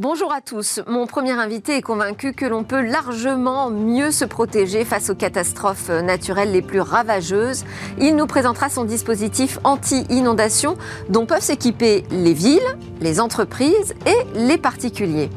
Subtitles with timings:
[0.00, 0.78] Bonjour à tous.
[0.86, 5.88] Mon premier invité est convaincu que l'on peut largement mieux se protéger face aux catastrophes
[5.88, 7.64] naturelles les plus ravageuses.
[7.98, 10.76] Il nous présentera son dispositif anti-inondation
[11.08, 15.30] dont peuvent s'équiper les villes, les entreprises et les particuliers.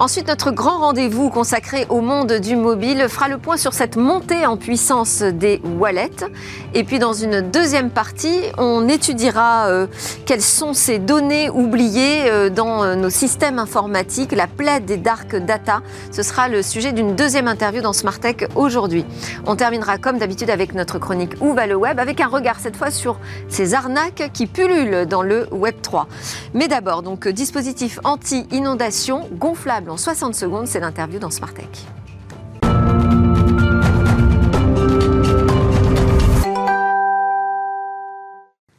[0.00, 4.46] Ensuite, notre grand rendez-vous consacré au monde du mobile fera le point sur cette montée
[4.46, 6.24] en puissance des wallets.
[6.72, 9.86] Et puis, dans une deuxième partie, on étudiera euh,
[10.24, 15.36] quelles sont ces données oubliées euh, dans euh, nos systèmes informatiques, la plaie des dark
[15.36, 15.82] data.
[16.10, 19.04] Ce sera le sujet d'une deuxième interview dans Smart Tech aujourd'hui.
[19.44, 22.78] On terminera comme d'habitude avec notre chronique Où va le web avec un regard cette
[22.78, 23.18] fois sur
[23.50, 26.08] ces arnaques qui pullulent dans le Web 3.
[26.54, 31.99] Mais d'abord, donc dispositif anti-inondation gonflable en 60 secondes, c'est l'interview dans Tech.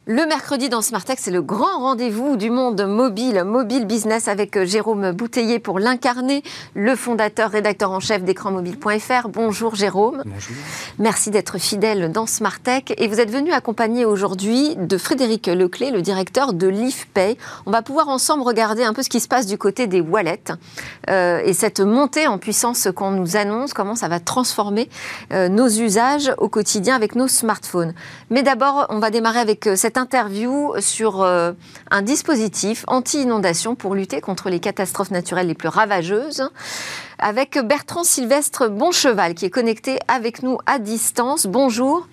[0.06, 4.56] Le mercredi dans Smart Tech, c'est le grand rendez-vous du monde mobile, mobile business avec
[4.56, 6.42] euh, Jérôme Bouteiller pour l'incarner,
[6.74, 9.28] le fondateur, rédacteur en chef d'écranmobile.fr.
[9.28, 10.24] Bonjour Jérôme.
[10.26, 10.56] Bonjour.
[10.98, 12.82] Merci d'être fidèle dans Smart Tech.
[12.96, 17.38] Et vous êtes venu accompagné aujourd'hui de Frédéric Leclé, le directeur de LeafPay.
[17.66, 20.50] On va pouvoir ensemble regarder un peu ce qui se passe du côté des wallets
[21.10, 24.88] euh, et cette montée en puissance qu'on nous annonce, comment ça va transformer
[25.32, 27.94] euh, nos usages au quotidien avec nos smartphones.
[28.30, 31.52] Mais d'abord, on va démarrer avec cette interview sur euh,
[31.90, 36.48] un dispositif anti-inondation pour lutter contre les catastrophes naturelles les plus ravageuses
[37.18, 41.46] avec Bertrand Sylvestre Boncheval qui est connecté avec nous à distance.
[41.46, 42.08] Bonjour.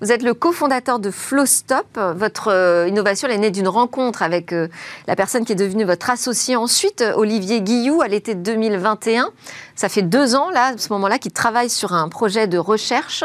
[0.00, 1.98] Vous êtes le cofondateur de Flowstop.
[2.16, 4.68] Votre euh, innovation est née d'une rencontre avec euh,
[5.06, 9.30] la personne qui est devenue votre associé ensuite, Olivier Guillou, à l'été 2021.
[9.76, 13.24] Ça fait deux ans, là, à ce moment-là, qu'il travaille sur un projet de recherche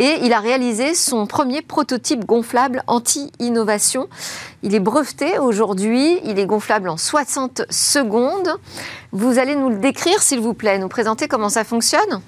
[0.00, 4.08] et il a réalisé son premier prototype gonflable anti-innovation.
[4.62, 8.48] Il est breveté aujourd'hui, il est gonflable en 60 secondes.
[9.12, 12.20] Vous allez nous le décrire, s'il vous plaît, nous présenter comment ça fonctionne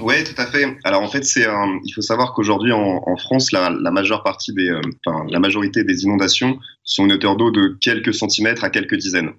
[0.00, 0.76] oui, tout à fait.
[0.84, 5.26] Alors en fait, il faut savoir qu'aujourd'hui en, France, la, majeure partie des, euh, enfin,
[5.28, 9.32] la majorité des inondations sont une hauteur d'eau de quelques centimètres à quelques dizaines.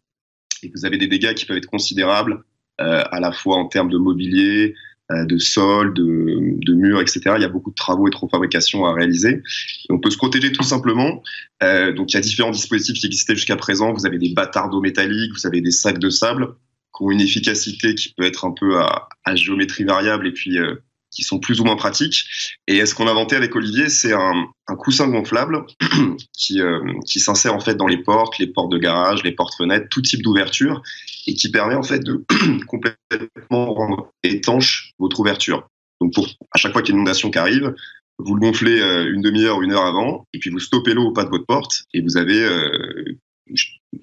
[0.61, 2.43] Et vous avez des dégâts qui peuvent être considérables,
[2.81, 4.75] euh, à la fois en termes de mobilier,
[5.09, 7.21] de sol, de, de, murs, etc.
[7.35, 9.41] Il y a beaucoup de travaux et de fabrication à réaliser.
[9.89, 11.23] on peut se protéger tout simplement.
[11.63, 13.91] Euh, donc il y a différents dispositifs qui existaient jusqu'à présent.
[13.93, 16.49] Vous avez des bâtards d'eau métallique, vous avez des sacs de sable
[16.95, 20.59] qui ont une efficacité qui peut être un peu à, à géométrie variable et puis
[20.59, 20.75] euh,
[21.11, 22.25] qui sont plus ou moins pratiques.
[22.67, 25.65] Et ce qu'on a inventé avec Olivier, c'est un, un, coussin gonflable
[26.37, 29.87] qui, euh, qui s'insère en fait dans les portes, les portes de garage, les portes-fenêtres,
[29.89, 30.81] tout type d'ouverture,
[31.27, 32.25] et qui permet en fait de
[32.67, 35.67] complètement rendre étanche votre ouverture.
[36.01, 37.73] Donc pour à chaque fois qu'il y a une inondation qui arrive,
[38.19, 41.13] vous le gonflez euh, une demi-heure une heure avant, et puis vous stoppez l'eau au
[41.13, 42.45] pas de votre porte, et vous avez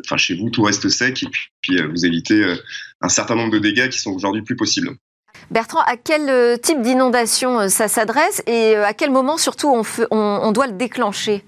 [0.05, 1.27] enfin chez vous tout reste sec et
[1.61, 2.57] puis, euh, vous évitez euh,
[3.01, 4.97] un certain nombre de dégâts qui sont aujourd'hui plus possibles.
[5.51, 10.67] Bertrand, à quel euh, type d'inondation ça s'adresse et à quel moment surtout on, doit
[10.67, 11.45] le déclencher?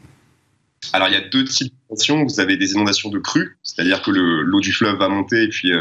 [0.93, 2.25] Alors il y a deux types d'inondations.
[2.25, 5.73] Vous avez des inondations de crue, c'est-à-dire que l'eau du fleuve va monter et puis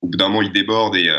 [0.00, 1.10] au bout d'un moment il déborde et,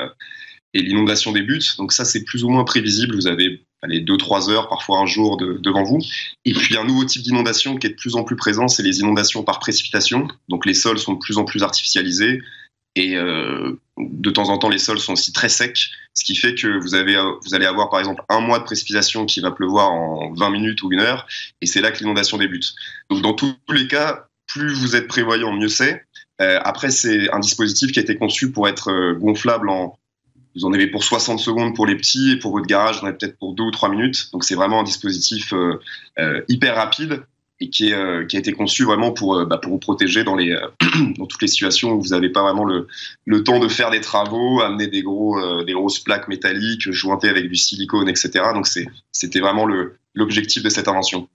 [0.74, 1.78] l'inondation débute.
[1.78, 3.16] Donc ça c'est plus ou moins prévisible.
[3.16, 6.00] Vous avez allez, 2-3 heures, parfois un jour devant vous.
[6.46, 9.00] Et puis un nouveau type d'inondation qui est de plus en plus présent, c'est les
[9.00, 10.28] inondations par précipitation.
[10.50, 12.42] Donc les sols sont de plus en plus artificialisés
[12.96, 16.56] et euh, de temps en temps les sols sont aussi très secs, ce qui fait
[16.56, 19.92] que vous, avez, vous allez avoir par exemple un mois de précipitation qui va pleuvoir
[19.92, 21.28] en 20 minutes ou une heure,
[21.62, 22.74] et c'est là que l'inondation débute.
[23.10, 26.04] Donc dans tous les cas, plus vous êtes prévoyant, mieux c'est.
[26.42, 30.00] Euh, après, c'est un dispositif qui a été conçu pour être euh, gonflable en
[30.56, 33.08] vous en avez pour 60 secondes pour les petits et pour votre garage, vous en
[33.08, 34.32] avez peut-être pour 2 ou 3 minutes.
[34.32, 35.80] Donc c'est vraiment un dispositif euh,
[36.18, 37.24] euh, hyper rapide
[37.62, 40.36] et qui, est, euh, qui, a été conçu vraiment pour, bah, pour vous protéger dans,
[40.36, 40.58] les,
[41.18, 42.88] dans toutes les situations où vous n'avez pas vraiment le,
[43.26, 47.50] le, temps de faire des travaux, amener des, gros, des grosses plaques métalliques, jointées avec
[47.50, 48.30] du silicone, etc.
[48.54, 48.68] Donc
[49.12, 49.68] c'était vraiment
[50.16, 51.28] l'objectif de cette invention.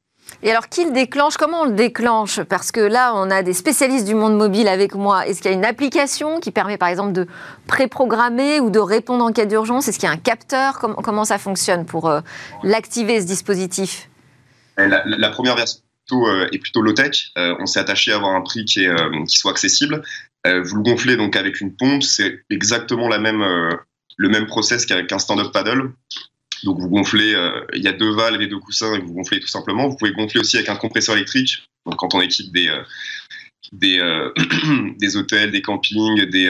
[0.43, 1.37] Et alors, qui le déclenche?
[1.37, 2.43] Comment on le déclenche?
[2.43, 5.26] Parce que là, on a des spécialistes du monde mobile avec moi.
[5.26, 7.26] Est-ce qu'il y a une application qui permet, par exemple, de
[7.66, 9.88] préprogrammer ou de répondre en cas d'urgence?
[9.88, 10.78] Est-ce qu'il y a un capteur?
[10.78, 12.20] Comment, ça fonctionne pour euh,
[12.62, 14.08] l'activer, ce dispositif?
[14.76, 15.81] La, première version
[16.12, 17.30] euh, est plutôt low-tech.
[17.38, 20.02] Euh, on s'est attaché à avoir un prix qui, est, qui soit accessible.
[20.44, 22.02] vous le gonflez donc avec une pompe.
[22.02, 23.42] C'est exactement la même,
[24.16, 25.92] le même process qu'avec un stand-up paddle.
[26.64, 29.38] Donc vous gonflez, euh, il y a deux valves et deux coussins et vous gonflez
[29.38, 29.88] tout simplement.
[29.88, 31.68] Vous pouvez gonfler aussi avec un compresseur électrique.
[31.84, 32.82] Donc quand on équipe des euh,
[33.72, 34.32] des, euh,
[34.98, 36.48] des hôtels, des campings, des,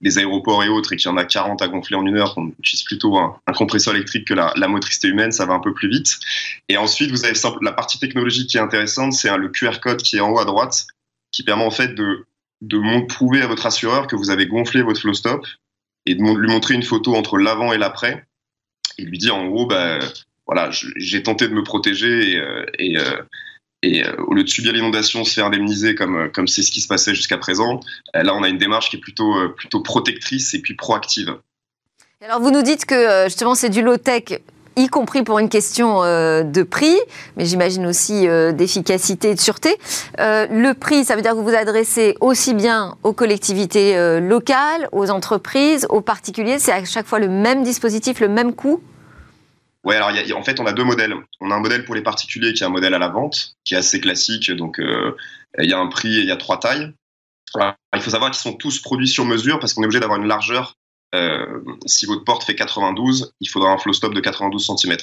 [0.00, 2.34] des aéroports et autres, et qu'il y en a 40 à gonfler en une heure,
[2.36, 5.88] on utilise plutôt un, compresseur électrique que la, motricité humaine, ça va un peu plus
[5.88, 6.18] vite.
[6.68, 10.16] Et ensuite, vous avez la partie technologique qui est intéressante, c'est le QR code qui
[10.16, 10.86] est en haut à droite,
[11.32, 12.26] qui permet en fait de
[13.06, 15.46] prouver à votre assureur que vous avez gonflé votre flow stop
[16.06, 18.24] et de lui montrer une photo entre l'avant et l'après
[18.98, 19.98] et lui dire en gros, bah,
[20.46, 22.98] voilà, j'ai tenté de me protéger et, et,
[23.82, 26.88] et au lieu de subir l'inondation, se faire indemniser comme comme c'est ce qui se
[26.88, 27.80] passait jusqu'à présent,
[28.12, 31.36] là on a une démarche qui est plutôt plutôt protectrice et puis proactive.
[32.24, 34.40] Alors vous nous dites que justement c'est du low tech
[34.78, 36.96] y compris pour une question euh, de prix,
[37.36, 39.76] mais j'imagine aussi euh, d'efficacité et de sûreté.
[40.20, 44.88] Euh, le prix, ça veut dire que vous vous adressez aussi bien aux collectivités locales,
[44.92, 46.58] aux entreprises, aux particuliers.
[46.58, 48.80] C'est à chaque fois le même dispositif, le même coût?
[49.88, 51.14] Oui, alors en fait, on a deux modèles.
[51.40, 53.74] On a un modèle pour les particuliers qui est un modèle à la vente, qui
[53.74, 54.50] est assez classique.
[54.50, 56.92] Donc, il y a un prix et il y a trois tailles.
[57.56, 60.28] il faut savoir qu'ils sont tous produits sur mesure parce qu'on est obligé d'avoir une
[60.28, 60.76] largeur
[61.14, 64.96] euh, si votre porte fait 92, il faudra un flow stop de 92 cm.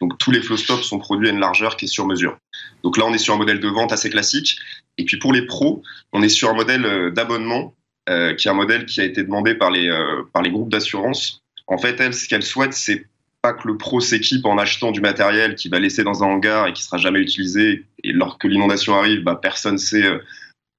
[0.00, 2.38] Donc tous les flow stops sont produits à une largeur qui est sur mesure.
[2.82, 4.56] Donc là, on est sur un modèle de vente assez classique.
[4.98, 7.74] Et puis pour les pros, on est sur un modèle euh, d'abonnement,
[8.08, 9.88] euh, qui est un modèle qui a été demandé par les,
[10.32, 11.42] par les groupes d'assurance.
[11.68, 13.06] En fait, elles, ce qu'elles souhaitent, c'est
[13.42, 16.68] pas que le pro s'équipe en achetant du matériel qu'il va laisser dans un hangar
[16.68, 17.86] et qui sera jamais utilisé.
[18.04, 20.04] Et lorsque l'inondation arrive, bah, personne sait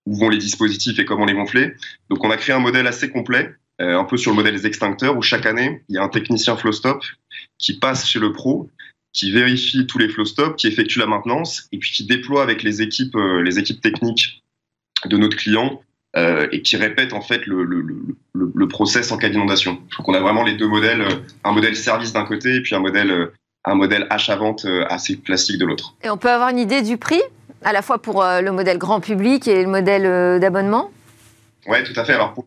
[0.06, 1.74] où vont les dispositifs et comment les gonfler.
[2.10, 4.68] Donc on a créé un modèle assez complet euh, un peu sur le modèle des
[4.68, 7.04] extincteurs, où chaque année, il y a un technicien flow stop
[7.58, 8.70] qui passe chez le pro,
[9.14, 12.62] qui vérifie tous les flow stops, qui effectue la maintenance, et puis qui déploie avec
[12.62, 14.44] les équipes, euh, les équipes techniques
[15.06, 15.82] de notre client
[16.16, 19.74] euh, et qui répète en fait le, le, le, le process en cas d'inondation.
[19.98, 21.06] Donc on a vraiment les deux modèles,
[21.44, 23.32] un modèle service d'un côté et puis un modèle,
[23.66, 25.96] un modèle achat-vente assez classique de l'autre.
[26.04, 27.22] Et on peut avoir une idée du prix,
[27.64, 30.92] à la fois pour le modèle grand public et le modèle d'abonnement?
[31.68, 32.14] Oui, tout à fait.
[32.14, 32.46] Alors pour,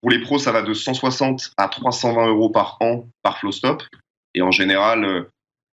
[0.00, 3.82] pour les pros, ça va de 160 à 320 euros par an par Flowstop.
[4.34, 5.30] Et en général, euh,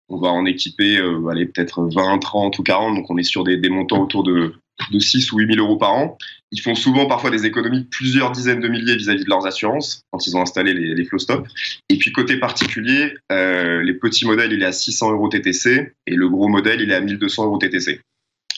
[0.10, 1.22] on va en équiper euh,
[1.54, 2.96] peut-être 20, 30 ou 40.
[2.96, 4.56] Donc on est sur des, montants autour de,
[4.92, 6.18] de 6 ou 8 000 euros par an.
[6.52, 10.04] Ils font souvent parfois des économies de plusieurs dizaines de milliers vis-à-vis de leurs assurances
[10.12, 11.48] quand ils ont installé les, les Flowstop.
[11.90, 16.16] Et puis côté particulier, euh, les petits modèles, il est à 600 euros TTC et
[16.16, 18.00] le gros modèle, il est à 1200 euros TTC.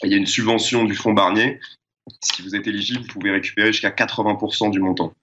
[0.04, 1.60] il y a une subvention du fonds Barnier.
[2.22, 5.14] Si vous êtes éligible, vous pouvez récupérer jusqu'à 80% du montant.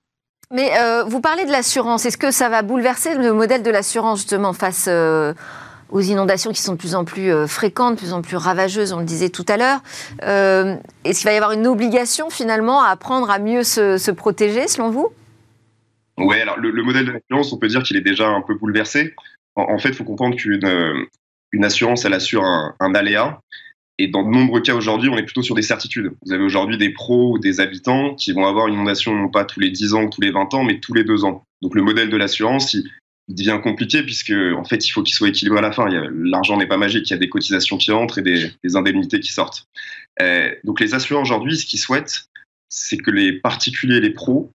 [0.50, 2.04] Mais euh, vous parlez de l'assurance.
[2.04, 5.32] Est-ce que ça va bouleverser le modèle de l'assurance justement face euh,
[5.90, 8.92] aux inondations qui sont de plus en plus euh, fréquentes, de plus en plus ravageuses,
[8.92, 9.82] on le disait tout à l'heure
[10.22, 14.90] Est-ce qu'il va y avoir une obligation finalement à apprendre à mieux se, protéger selon
[14.90, 15.08] vous?
[16.18, 19.14] Oui, alors le, modèle de l'assurance, on peut dire qu'il est déjà un peu bouleversé.
[19.56, 21.06] En, fait, il faut comprendre qu'une
[21.52, 23.40] une assurance, elle assure un, un aléa.
[23.98, 26.12] Et dans de nombreux cas aujourd'hui, on est plutôt sur des certitudes.
[26.26, 29.44] Vous avez aujourd'hui des pros ou des habitants qui vont avoir une inondation non pas
[29.44, 31.44] tous les 10 ans ou tous les 20 ans, mais tous les 2 ans.
[31.62, 32.90] Donc le modèle de l'assurance, il,
[33.28, 35.86] devient compliqué puisque en fait, il faut qu'il soit équilibré à la fin.
[36.12, 39.32] L'argent n'est pas magique, il y a des cotisations qui entrent et des, indemnités qui
[39.32, 39.66] sortent.
[40.20, 42.28] Euh, donc les assureurs aujourd'hui, ce qu'ils souhaitent,
[42.68, 44.50] c'est que les particuliers, les pros,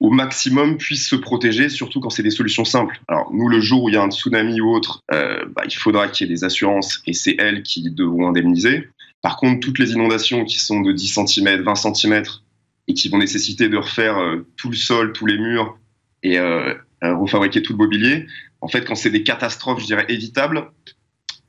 [0.00, 3.00] au maximum puissent se protéger, surtout quand c'est des solutions simples.
[3.08, 5.74] Alors nous, le jour où il y a un tsunami ou autre, euh, bah, il
[5.74, 8.88] faudra qu'il y ait des assurances et c'est elles qui devront indemniser.
[9.22, 12.22] Par contre, toutes les inondations qui sont de 10 cm, 20 cm
[12.88, 15.78] et qui vont nécessiter de refaire euh, tout le sol, tous les murs
[16.24, 16.38] et
[17.02, 18.26] refabriquer tout le mobilier,
[18.60, 20.70] en fait, quand c'est des catastrophes, je dirais, évitables,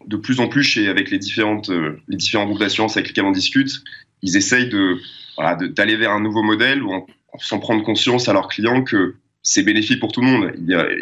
[0.08, 1.70] de plus en plus, chez, avec les, différentes,
[2.08, 3.84] les différents groupes d'assurance avec lesquels on discute,
[4.22, 7.06] ils essayent d'aller vers un nouveau modèle où
[7.40, 10.54] sans prendre conscience à leurs clients que c'est bénéfique pour tout le monde.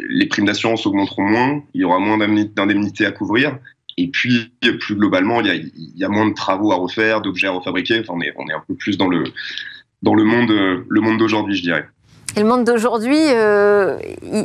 [0.09, 3.57] Les primes d'assurance augmenteront moins, il y aura moins d'indemnités à couvrir,
[3.97, 7.21] et puis plus globalement, il y a, il y a moins de travaux à refaire,
[7.21, 7.99] d'objets à refabriquer.
[7.99, 9.23] Enfin, on est, on est un peu plus dans le,
[10.01, 11.85] dans le monde, le monde d'aujourd'hui, je dirais.
[12.35, 13.97] Et le monde d'aujourd'hui, euh,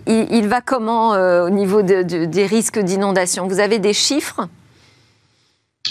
[0.06, 3.46] il, va comment euh, au niveau de, de, des risques d'inondation?
[3.46, 4.48] Vous avez des chiffres?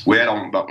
[0.06, 0.66] Oui, alors bah,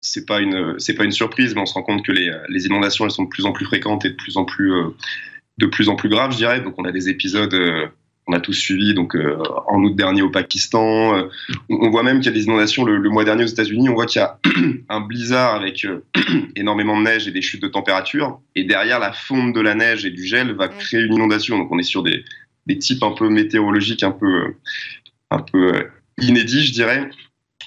[0.00, 3.06] c'est pas une pas une surprise, mais on se rend compte que les, les, inondations
[3.06, 4.94] elles sont de plus en plus fréquentes et de plus en plus euh,
[5.56, 6.60] de plus en plus graves, je dirais.
[6.60, 7.54] Donc on a des épisodes
[8.28, 11.28] euh, on a tous suivi donc euh, en août dernier au Pakistan.
[11.68, 13.88] on, voit même qu'il y a des inondations le, mois dernier aux États-Unis.
[13.88, 14.38] On voit qu'il y a
[14.88, 15.86] un blizzard avec
[16.56, 18.40] énormément de neige et des chutes de température.
[18.54, 21.58] Et derrière la fonte de la neige et du gel va créer une inondation.
[21.58, 22.24] Donc on est sur des,
[22.66, 24.54] des types un peu météorologiques un peu
[25.30, 25.88] un peu
[26.20, 27.10] inédits, je dirais.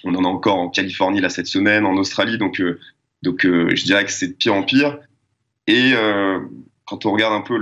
[0.03, 2.79] On en a encore en Californie là cette semaine, en Australie, donc, euh,
[3.21, 4.97] donc euh, je dirais que c'est de pire en pire.
[5.67, 6.39] Et euh,
[6.91, 7.57] quand on regarde un peu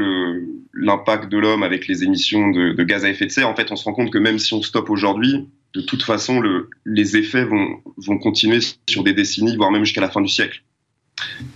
[0.73, 3.75] l'impact de l'homme avec les émissions de, gaz à effet de serre, en fait, on
[3.75, 7.43] se rend compte que même si on stoppe aujourd'hui, de toute façon, le, les effets
[7.45, 7.79] vont,
[8.17, 8.57] continuer
[8.89, 10.63] sur des décennies, voire même jusqu'à la fin du siècle.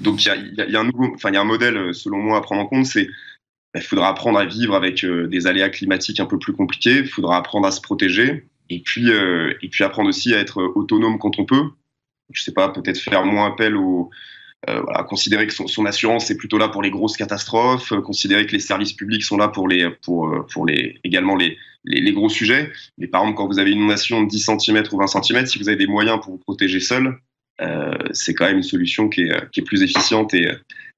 [0.02, 2.68] Donc il y a, un enfin y a un modèle selon moi à prendre en
[2.68, 3.08] compte, c'est
[3.74, 7.38] il faudra apprendre à vivre avec des aléas climatiques un peu plus compliqués, il faudra
[7.38, 11.40] apprendre à se protéger, et puis, euh, et puis apprendre aussi à être autonome quand
[11.40, 11.64] on peut.
[12.32, 14.12] Je sais pas, peut-être faire moins appel aux,
[14.68, 18.60] voilà, considérer que son, assurance est plutôt là pour les grosses catastrophes, considérer que les
[18.60, 22.72] services publics sont là pour les, pour, pour les, également les, les, gros sujets.
[22.98, 25.60] Mais par exemple, quand vous avez une inondation de 10 cm ou 20 cm, si
[25.60, 27.18] vous avez des moyens pour vous protéger seul,
[28.14, 30.50] c'est quand même une solution qui est, qui est plus efficiente et,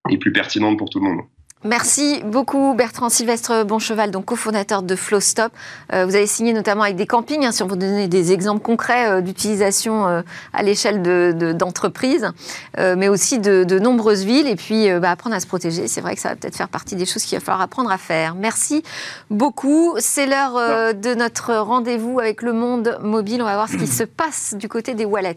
[0.09, 1.21] et plus pertinente pour tout le monde.
[1.65, 5.51] Merci beaucoup Bertrand Sylvestre Boncheval, donc cofondateur de Flowstop.
[5.93, 8.61] Euh, vous avez signé notamment avec des campings, hein, si on vous donner des exemples
[8.61, 10.21] concrets euh, d'utilisation euh,
[10.53, 11.01] à l'échelle
[11.57, 12.29] d'entreprises,
[12.77, 14.47] mais aussi de, nombreuses villes.
[14.47, 16.95] Et puis bah, apprendre à se protéger, c'est vrai que ça va peut-être faire partie
[16.95, 18.35] des choses qu'il va falloir apprendre à faire.
[18.35, 18.83] Merci
[19.31, 19.95] beaucoup.
[19.97, 23.41] C'est l'heure de notre rendez-vous avec le monde mobile.
[23.41, 25.35] On va voir ce qui se passe du côté des wallets.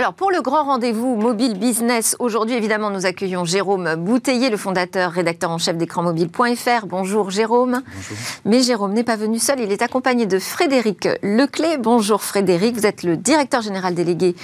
[0.00, 5.12] Alors pour le grand rendez-vous mobile business, aujourd'hui évidemment nous accueillons Jérôme Bouteiller, le fondateur,
[5.12, 6.86] rédacteur en chef d'écranmobile.fr.
[6.86, 7.82] Bonjour Jérôme.
[7.84, 8.16] Bonjour.
[8.46, 11.76] Mais Jérôme n'est pas venu seul, il est accompagné de Frédéric Leclé.
[11.76, 14.34] Bonjour Frédéric, vous êtes le directeur général délégué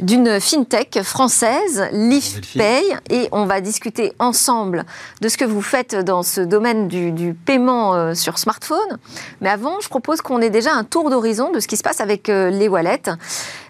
[0.00, 4.84] d'une fintech française, LeafPay, et on va discuter ensemble
[5.20, 8.98] de ce que vous faites dans ce domaine du, paiement euh, sur smartphone.
[9.40, 12.00] Mais avant, je propose qu'on ait déjà un tour d'horizon de ce qui se passe
[12.00, 13.10] avec euh, les wallets.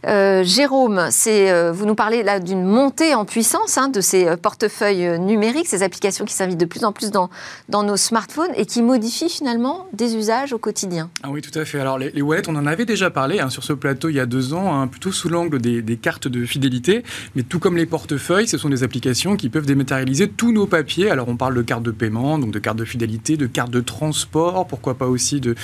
[0.06, 1.10] Euh, Jérôme,
[1.50, 5.66] euh, vous nous parlez là d'une montée en puissance hein, de ces euh, portefeuilles numériques,
[5.66, 7.30] ces applications qui s'invitent de plus en plus dans,
[7.68, 11.10] nos smartphones et qui modifient finalement des usages au quotidien.
[11.22, 11.80] Ah oui, tout à fait.
[11.80, 14.26] Alors les, wallets, on en avait déjà parlé hein, sur ce plateau il y a
[14.26, 18.48] deux ans, hein, plutôt sous l'angle des, cartes de fidélité, mais tout comme les portefeuilles,
[18.48, 21.10] ce sont des applications qui peuvent dématérialiser tous nos papiers.
[21.10, 23.80] Alors on parle de cartes de paiement, donc de cartes de fidélité, de cartes de
[23.80, 25.54] transport, pourquoi pas aussi de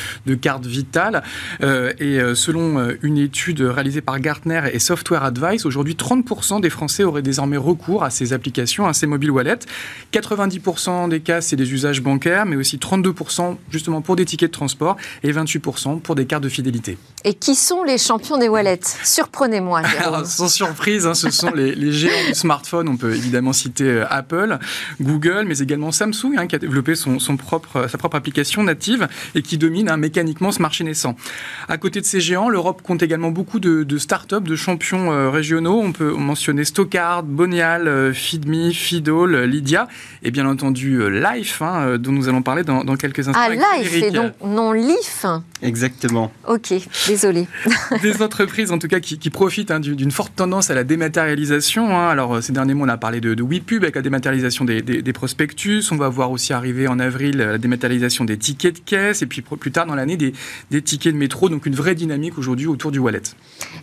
[0.41, 1.23] cartes vitales.
[1.61, 7.23] et selon une étude réalisée par Gartner et Software Advice, aujourd'hui 30% des Français auraient
[7.23, 9.67] désormais recours à ces applications, à ces mobile wallets.
[10.12, 14.55] 90% des cas, c'est des usages bancaires, mais aussi 32% justement pour des tickets de
[14.55, 16.99] transport et 28% pour des cartes de fidélité.
[17.25, 18.81] Et qui sont les champions des wallets?
[19.05, 19.83] Surprenez-moi.
[20.25, 22.89] sans surprise, hein, ce sont les, géants du smartphone.
[22.89, 24.59] On peut évidemment citer euh, Apple,
[25.00, 29.43] Google, mais également Samsung, hein, qui a développé son, propre, sa propre application native et
[29.43, 31.15] qui domine hein, mécaniquement ce marché naissant.
[31.69, 35.29] À côté de ces géants, l'Europe compte également beaucoup de, de start-up, de champions euh,
[35.29, 35.79] régionaux.
[35.79, 39.89] On peut mentionner Stockard, Bonial, euh, Feedme, Fidol, Lydia
[40.23, 41.62] et bien entendu Life,
[41.99, 43.41] dont nous allons parler dans, quelques instants.
[43.43, 45.27] Ah, Life, et donc non Leaf
[45.62, 46.33] Exactement.
[46.49, 46.75] Ok.
[47.11, 47.49] Désolé.
[48.02, 51.99] des entreprises, en tout cas, qui, profitent hein, d'une forte tendance à la dématérialisation.
[51.99, 52.09] Hein.
[52.09, 55.12] Alors, euh, ces derniers mois, on a parlé de, de WePub avec la dématérialisation des,
[55.12, 55.90] prospectus.
[55.90, 59.23] On va voir aussi arriver en avril la dématérialisation des tickets de caisse.
[59.23, 61.49] Et puis, plus tard dans l'année, des, tickets de métro.
[61.49, 63.23] Donc, une vraie dynamique aujourd'hui autour du wallet.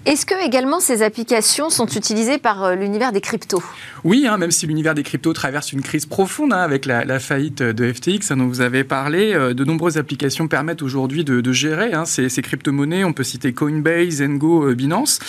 [0.05, 3.61] Est-ce que également ces applications sont utilisées par euh, l'univers des cryptos?
[4.05, 7.91] Oui, hein, même si l'univers des cryptos traverse une crise profonde avec la, faillite de
[7.91, 12.41] FTX dont vous avez parlé, euh, de nombreuses applications permettent aujourd'hui de, gérer ces, ces
[12.41, 13.03] crypto-monnaies.
[13.03, 15.19] On peut citer Coinbase, Engo, euh, Binance.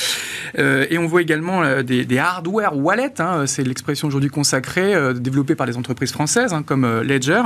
[0.59, 5.55] Euh, et on voit également euh, des, hardware wallets, hein, c'est l'expression aujourd'hui consacrée, développée
[5.55, 7.43] par les entreprises françaises hein, comme Ledger,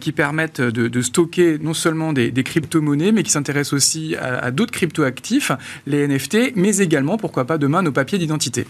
[0.00, 5.52] qui permettent de, stocker non seulement des, crypto-monnaies, mais qui s'intéressent aussi à d'autres crypto-actifs,
[5.86, 8.66] les NFT, mais également, pourquoi pas demain, nos papiers d'identité.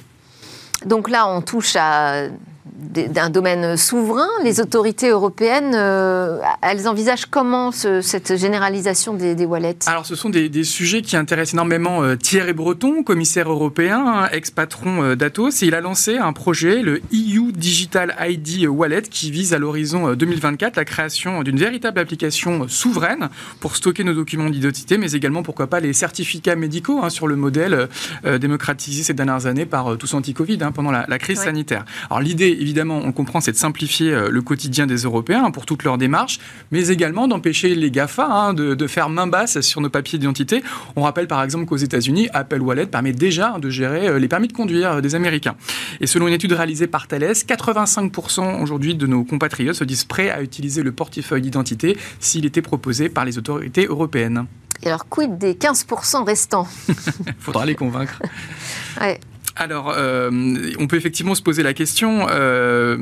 [0.86, 2.28] Donc là, on touche à
[2.64, 4.28] d'un domaine souverain.
[4.44, 9.78] Les autorités européennes, euh, elles envisagent comment cette généralisation des, wallets?
[9.86, 15.16] Alors, ce sont des, sujets qui intéressent énormément euh, Thierry Breton, commissaire européen, ex-patron euh,
[15.16, 15.62] d'Atos.
[15.62, 20.14] Et il a lancé un projet, le EU Digital ID Wallet, qui vise à l'horizon
[20.14, 23.28] 2024 la création d'une véritable application souveraine
[23.58, 27.36] pour stocker nos documents d'identité, mais également, pourquoi pas, les certificats médicaux hein, sur le
[27.36, 27.88] modèle
[28.24, 31.84] démocratisé ces dernières années par tous anti-Covid hein, pendant la, crise sanitaire.
[32.10, 35.66] Alors, l'idée, évidemment, évidemment, on comprend, c'est de simplifier euh, le quotidien des Européens pour
[35.66, 36.38] toutes leurs démarches,
[36.70, 40.62] mais également d'empêcher les GAFA hein, de, faire main basse sur nos papiers d'identité.
[40.96, 44.48] On rappelle par exemple qu'aux États-Unis, Apple Wallet permet déjà de gérer euh, les permis
[44.48, 45.54] de conduire euh, des Américains.
[46.00, 50.30] Et selon une étude réalisée par Thales, 85% aujourd'hui de nos compatriotes se disent prêts
[50.30, 54.46] à utiliser le portefeuille d'identité s'il était proposé par les autorités européennes.
[54.82, 56.66] Et alors, quid des 15% restants?
[57.38, 58.20] Faudra les convaincre.
[59.00, 59.20] ouais
[59.56, 60.30] alors, euh,
[60.78, 62.96] on peut effectivement se poser la question, euh,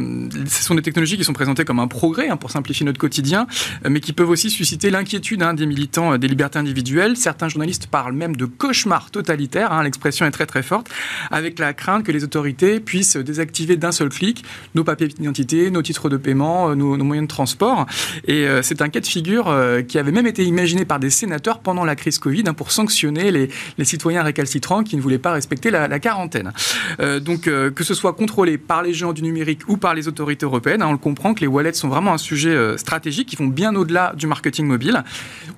[0.47, 3.47] ce sont des technologies qui sont présentées comme un progrès hein, pour simplifier notre quotidien,
[3.89, 7.17] mais qui peuvent aussi susciter l'inquiétude hein, des militants euh, des libertés individuelles.
[7.17, 10.89] Certains journalistes parlent même de cauchemar totalitaire, hein, l'expression est très très forte,
[11.31, 15.83] avec la crainte que les autorités puissent désactiver d'un seul clic nos papiers d'identité, nos
[15.83, 17.87] titres de paiement, nos, moyens de transport.
[18.27, 19.55] Et c'est un cas de figure
[19.89, 23.85] qui avait même été imaginé par des sénateurs pendant la crise Covid pour sanctionner les,
[23.85, 26.40] citoyens récalcitrants qui ne voulaient pas respecter la quarantaine.
[26.43, 27.21] Certaine.
[27.21, 30.83] donc, que ce soit contrôlé par les géants du numérique ou par les autorités européennes,
[30.83, 33.75] hein, on le comprend que les wallets sont vraiment un sujet stratégique qui vont bien
[33.75, 35.03] au-delà du marketing mobile.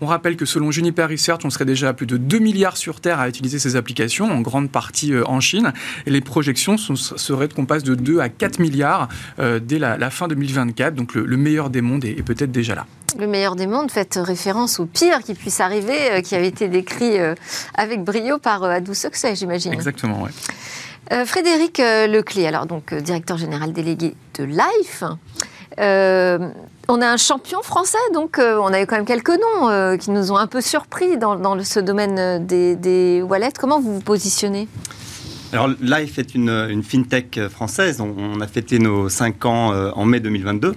[0.01, 3.01] On rappelle que selon Juniper Research, on serait déjà à plus de 2 milliards sur
[3.01, 5.73] Terre à utiliser ces applications, en grande partie en Chine,
[6.07, 9.09] et les projections seraient qu'on passe de 2 à 4 milliards
[9.39, 12.87] dès la, fin 2024, donc le, meilleur des mondes est peut-être déjà là.
[13.19, 16.69] Le meilleur des mondes, faites référence au pire qui puisse arriver, euh, qui avait été
[16.69, 17.35] décrit euh,
[17.75, 19.73] avec brio par euh, Adou Succès, j'imagine.
[19.73, 20.31] Exactement, oui.
[21.27, 25.05] Frédéric Leclé, alors donc directeur général délégué de Life.
[25.77, 30.33] on a un champion français, donc on a eu quand même quelques noms qui nous
[30.33, 33.53] ont un peu surpris dans, ce domaine des, wallets.
[33.61, 34.69] Comment vous vous positionnez?
[35.53, 38.01] Alors, Life est une, fintech française.
[38.01, 40.75] On, on, a fêté nos 5 ans en mai 2022.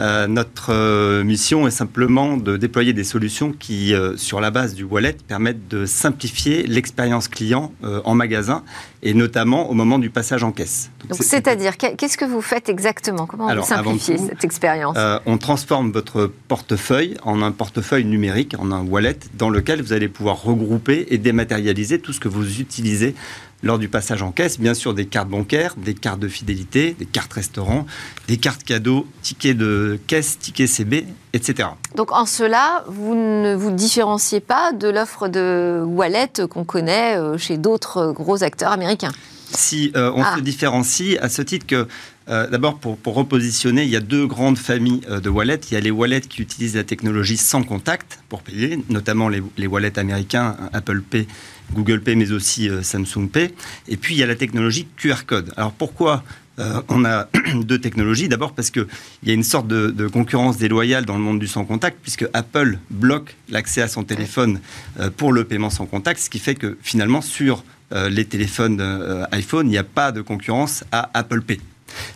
[0.00, 4.74] Euh, notre euh, mission est simplement de déployer des solutions qui, euh, sur la base
[4.74, 7.72] du wallet, permettent de simplifier l'expérience client
[8.04, 8.62] en magasin
[9.02, 10.90] et notamment au moment du passage en caisse.
[11.10, 13.26] c'est-à-dire, qu'est-ce que vous faites exactement?
[13.26, 14.96] Comment vous simplifiez cette expérience?
[15.26, 20.08] On transforme votre portefeuille en un portefeuille numérique, en un wallet, dans lequel vous allez
[20.08, 23.14] pouvoir regrouper et dématérialiser tout ce que vous utilisez
[23.62, 27.06] lors du passage en caisse, bien sûr des cartes bancaires, des cartes de fidélité, des
[27.06, 27.86] cartes restaurants,
[28.28, 31.68] des cartes cadeaux, tickets de caisse, tickets CB, etc.
[31.94, 37.38] Donc en cela, vous ne vous différenciez pas de l'offre de wallet qu'on connaît euh,
[37.38, 39.12] chez d'autres gros acteurs américains?
[39.54, 40.34] Si, euh, on ah.
[40.36, 41.86] se différencie à ce titre que
[42.28, 45.60] euh, D'abord, pour, repositionner, il y a deux grandes familles de wallets.
[45.70, 49.42] Il y a les wallets qui utilisent la technologie sans contact pour payer, notamment les,
[49.58, 51.26] les wallets américains, Apple Pay
[51.72, 53.54] Google Pay, mais aussi euh, Samsung Pay.
[53.88, 55.52] Et puis, il y a la technologie QR Code.
[55.56, 56.22] Alors, pourquoi
[56.58, 58.28] euh, on a deux technologies?
[58.28, 58.86] D'abord parce qu'il
[59.24, 62.78] y a une sorte de, concurrence déloyale dans le monde du sans contact, puisque Apple
[62.90, 64.60] bloque l'accès à son téléphone
[65.00, 67.64] euh, pour le paiement sans contact, ce qui fait que finalement sur
[68.08, 68.80] les téléphones
[69.32, 71.60] iPhone, il n'y a pas de concurrence à Apple Pay.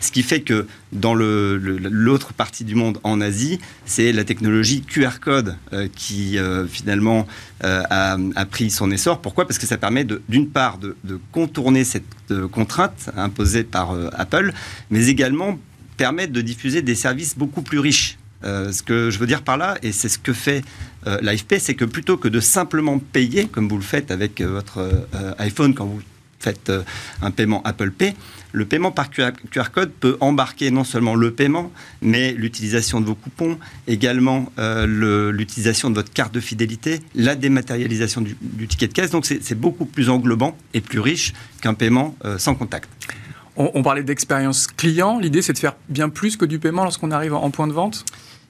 [0.00, 5.21] Ce qui fait que dans l'autre partie du monde, en Asie, c'est la technologie QR
[5.21, 7.26] code euh, qui euh, finalement
[7.64, 9.21] euh, a, pris son essor.
[9.21, 9.47] Pourquoi?
[9.47, 10.97] Parce que ça permet d'une part de,
[11.32, 12.04] contourner cette
[12.50, 14.52] contrainte imposée par Apple,
[14.91, 15.58] mais également
[15.97, 18.19] permettre de diffuser des services beaucoup plus riches.
[18.43, 20.62] ce que je veux dire par là, et c'est ce que fait
[21.04, 25.06] l'AFP, c'est que plutôt que de simplement payer, comme vous le faites avec votre
[25.39, 26.02] iPhone quand vous
[26.39, 26.73] faites
[27.23, 28.15] un paiement Apple Pay,
[28.56, 33.14] le paiement par QR code peut embarquer non seulement le paiement, mais l'utilisation de vos
[33.14, 38.34] coupons, également euh, l'utilisation de votre carte de fidélité, la dématérialisation du,
[38.66, 39.10] ticket de caisse.
[39.10, 42.88] Donc c'est beaucoup plus englobant et plus riche qu'un paiement euh, sans contact.
[43.58, 45.19] On, parlait d'expérience client.
[45.19, 48.06] L'idée, c'est de faire bien plus que du paiement lorsqu'on arrive en point de vente?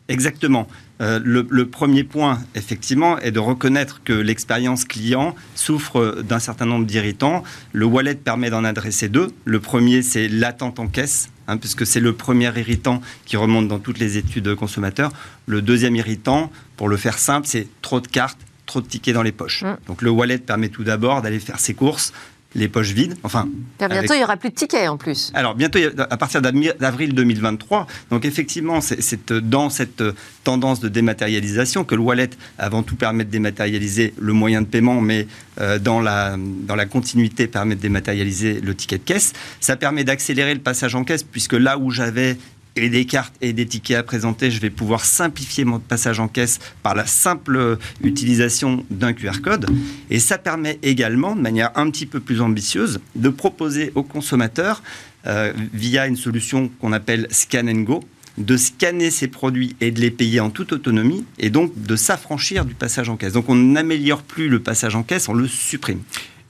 [0.08, 0.68] Exactement.
[1.00, 6.86] Euh, le, premier point, effectivement, est de reconnaître que l'expérience client souffre d'un certain nombre
[6.86, 7.42] d'irritants.
[7.72, 9.32] Le wallet permet d'en adresser deux.
[9.44, 13.78] Le premier, c'est l'attente en caisse, hein, puisque c'est le premier irritant qui remonte dans
[13.78, 15.12] toutes les études consommateurs.
[15.46, 19.22] Le deuxième irritant, pour le faire simple, c'est trop de cartes, trop de tickets dans
[19.22, 19.64] les poches.
[19.64, 19.76] Mmh.
[19.88, 22.12] Donc le wallet permet tout d'abord d'aller faire ses courses,
[22.54, 23.16] les poches vides.
[23.22, 25.30] Enfin, bientôt, il n'y aura plus de tickets en plus.
[25.34, 27.86] Alors, bientôt, à partir d'avril 2023.
[28.10, 30.02] Donc, effectivement, c'est dans cette
[30.44, 35.00] tendance de dématérialisation que le wallet, avant tout, permet de dématérialiser le moyen de paiement,
[35.00, 35.26] mais
[35.60, 39.32] euh, dans, la, dans la continuité, permet de dématérialiser le ticket de caisse.
[39.60, 42.36] Ça permet d'accélérer le passage en caisse, puisque là où j'avais
[42.76, 46.28] et des cartes et des tickets à présenter, je vais pouvoir simplifier mon passage en
[46.28, 49.66] caisse par la simple utilisation d'un QR code.
[50.10, 54.82] Et ça permet également, de manière un petit peu plus ambitieuse, de proposer aux consommateurs,
[55.26, 58.04] euh, via une solution qu'on appelle Scan and Go,
[58.38, 62.64] de scanner ces produits et de les payer en toute autonomie, et donc de s'affranchir
[62.64, 63.32] du passage en caisse.
[63.32, 66.00] Donc on n'améliore plus le passage en caisse, on le supprime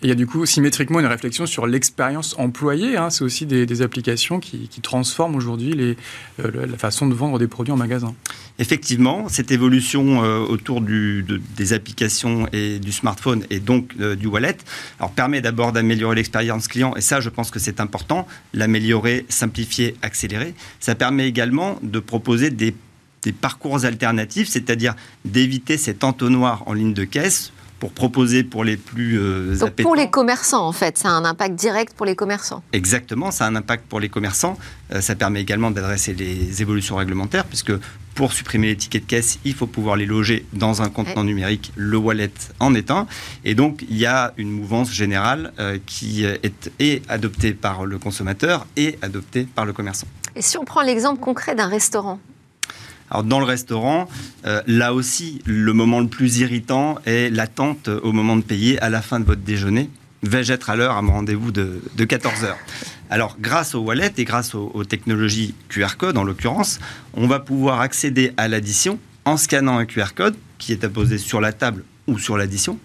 [0.03, 2.97] il y a du coup symétriquement une réflexion sur l'expérience employée.
[2.97, 3.11] Hein.
[3.11, 5.97] C'est aussi des, applications qui, transforment aujourd'hui
[6.41, 8.15] euh, la façon de vendre des produits en magasin.
[8.59, 14.57] Effectivement, cette évolution euh, autour des applications et du smartphone et donc euh, du wallet
[15.15, 20.55] permet d'abord d'améliorer l'expérience client, et ça je pense que c'est important, l'améliorer, simplifier, accélérer.
[20.79, 22.75] Ça permet également de proposer des
[23.41, 29.19] parcours alternatifs, c'est-à-dire d'éviter cet entonnoir en ligne de caisse pour proposer pour les plus
[29.19, 32.63] euh, Donc Pour les commerçants, en fait, ça a un impact direct pour les commerçants.
[32.73, 34.57] Exactement, ça a un impact pour les commerçants.
[34.93, 37.73] Euh, ça permet également d'adresser les évolutions réglementaires, puisque
[38.15, 41.73] pour supprimer les tickets de caisse, il faut pouvoir les loger dans un contenant numérique.
[41.77, 43.07] Le wallet en est un.
[43.45, 48.67] Et donc, il y a une mouvance générale euh, qui est adoptée par le consommateur
[48.77, 50.07] et adoptée par le commerçant.
[50.35, 52.19] Et si on prend l'exemple concret d'un restaurant
[53.11, 54.09] alors dans le restaurant,
[54.47, 58.89] euh, là aussi, le moment le plus irritant est l'attente au moment de payer à
[58.89, 59.91] la fin de votre déjeuner.
[60.23, 62.59] vais-je être à l'heure à mon rendez-vous de, 14 heures?
[63.11, 66.81] Alors, grâce aux wallets et grâce aux, technologies QR code, en l'occurrence,
[67.15, 71.41] on va pouvoir accéder à l'addition en scannant un QR code qui est apposé sur
[71.41, 72.79] la table ou sur l'addition.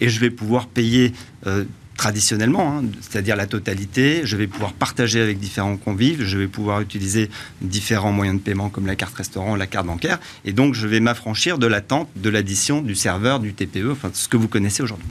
[0.00, 1.12] Et je vais pouvoir payer
[1.46, 1.64] euh,
[2.00, 4.22] traditionnellement, hein, c'est-à-dire la totalité.
[4.24, 7.28] Je vais pouvoir partager avec différents convives, je vais pouvoir utiliser
[7.60, 11.00] différents moyens de paiement comme la carte restaurant, la carte bancaire, et donc je vais
[11.00, 15.08] m'affranchir de l'attente, de l'addition, du serveur, du TPE, enfin ce que vous connaissez aujourd'hui.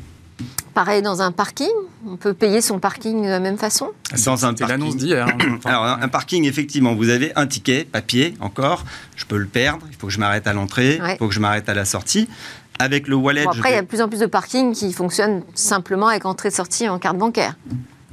[0.73, 1.67] Pareil dans un parking,
[2.07, 3.89] on peut payer son parking de la même façon?
[4.25, 5.27] Dans un l'annonce d'hier.
[5.27, 5.59] Hein.
[5.65, 8.83] Alors un, parking, effectivement, vous avez un ticket papier encore,
[9.15, 11.39] je peux le perdre, il faut que je m'arrête à l'entrée, il faut que je
[11.39, 12.29] m'arrête à la sortie.
[12.79, 13.45] Avec le wallet.
[13.45, 16.87] après, il y a de plus en plus de parkings qui fonctionnent simplement avec entrée-sortie
[16.87, 17.55] en carte bancaire.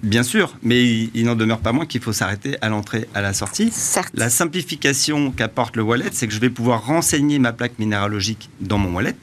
[0.02, 3.32] Bien sûr, mais il, n'en demeure pas moins qu'il faut s'arrêter à l'entrée, à la
[3.32, 3.70] sortie.
[3.72, 4.12] Certes.
[4.14, 8.78] La simplification qu'apporte le wallet, c'est que je vais pouvoir renseigner ma plaque minéralogique dans
[8.78, 9.16] mon wallet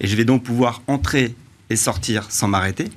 [0.00, 1.34] et je vais donc pouvoir entrer
[1.70, 2.90] et sortir sans m'arrêter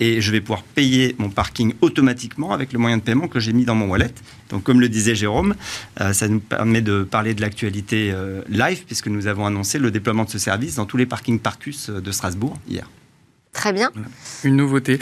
[0.00, 3.52] et je vais pouvoir payer mon parking automatiquement avec le moyen de paiement que j'ai
[3.52, 4.12] mis dans mon wallet.
[4.50, 5.54] Donc, comme le disait Jérôme,
[6.00, 9.90] euh, ça nous permet de parler de l'actualité euh, live, puisque nous avons annoncé le
[9.90, 12.88] déploiement de ce service dans tous les parkings Parcus euh, de Strasbourg hier.
[13.52, 13.92] Très bien.
[14.42, 14.98] Une nouveauté.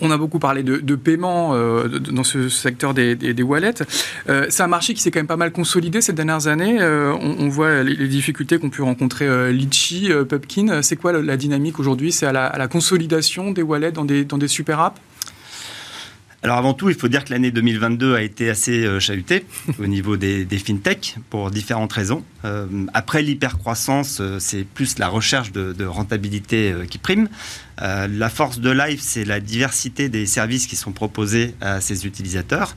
[0.00, 3.82] On a beaucoup parlé de, paiement euh, dans ce secteur des, wallets.
[4.28, 6.78] Euh, c'est un marché qui s'est quand même pas mal consolidé ces dernières années.
[6.80, 10.82] Euh, on, voit les, difficultés qu'ont pu rencontrer Litchi, Pupkin.
[10.82, 12.12] C'est quoi la, dynamique aujourd'hui?
[12.12, 15.00] C'est à, la, consolidation des wallets dans des, dans des super apps?
[16.42, 19.44] Alors avant tout, il faut dire que l'année 2022 a été assez euh, chahutée
[19.80, 22.22] au niveau des, des fintech pour différentes raisons.
[22.44, 27.28] Euh, après l'hypercroissance, euh, c'est plus la recherche de, rentabilité qui prime.
[27.80, 32.76] la force de Live, c'est la diversité des services qui sont proposés à ses utilisateurs,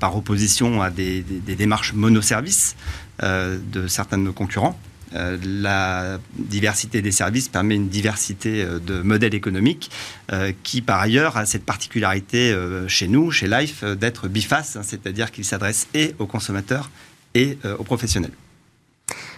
[0.00, 2.74] par opposition à des, des démarches monoservices
[3.22, 4.78] de certains de nos concurrents.
[5.14, 9.90] Euh, la diversité des services permet une diversité euh, de modèles économiques
[10.32, 12.54] euh, qui, par ailleurs, a cette particularité
[12.88, 16.90] chez nous, chez Life, d'être biface, hein, c'est-à-dire qu'il s'adresse et aux consommateurs
[17.34, 18.32] et aux professionnels.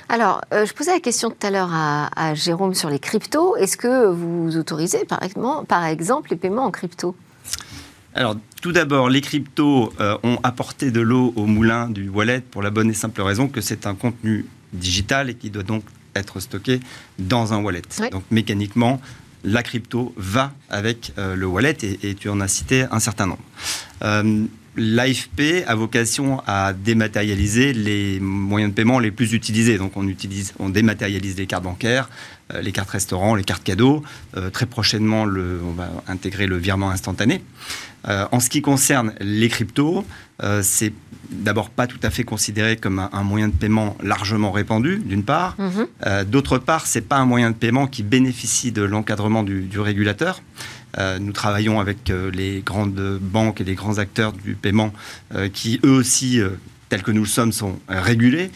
[0.09, 3.56] Alors, je posais la question tout à l'heure à, Jérôme sur les cryptos.
[3.56, 7.16] Est-ce que vous autorisez, par exemple, par exemple les paiements en crypto?
[8.14, 12.70] Alors, tout d'abord, les cryptos ont apporté de l'eau au moulin du wallet pour la
[12.70, 16.80] bonne et simple raison que c'est un contenu digital et qui doit donc être stocké
[17.18, 17.83] dans un wallet.
[18.11, 19.00] Donc mécaniquement,
[19.44, 23.42] la crypto va avec euh, le wallet et, tu en as cité un certain nombre.
[24.02, 24.44] Euh,
[24.80, 29.76] L'AFP a vocation à dématérialiser les moyens de paiement les plus utilisés.
[29.78, 32.08] Donc on utilise, on dématérialise les cartes bancaires,
[32.54, 34.02] euh, les cartes restaurants, les cartes cadeaux.
[34.52, 37.42] très prochainement, le, on va intégrer le virement instantané.
[38.06, 40.04] en ce qui concerne les cryptos,
[40.62, 40.92] c'est
[41.30, 45.56] d'abord pas tout à fait considéré comme un, moyen de paiement largement répandu, d'une part.
[45.58, 45.86] Mhm.
[46.06, 50.42] Euh, d'autre part, c'est pas un moyen de paiement qui bénéficie de l'encadrement du, régulateur.
[50.98, 54.92] Euh, nous travaillons avec euh, les grandes banques et les grands acteurs du paiement
[55.53, 56.40] qui, eux aussi,
[56.90, 58.50] tels que nous le sommes, sont régulés.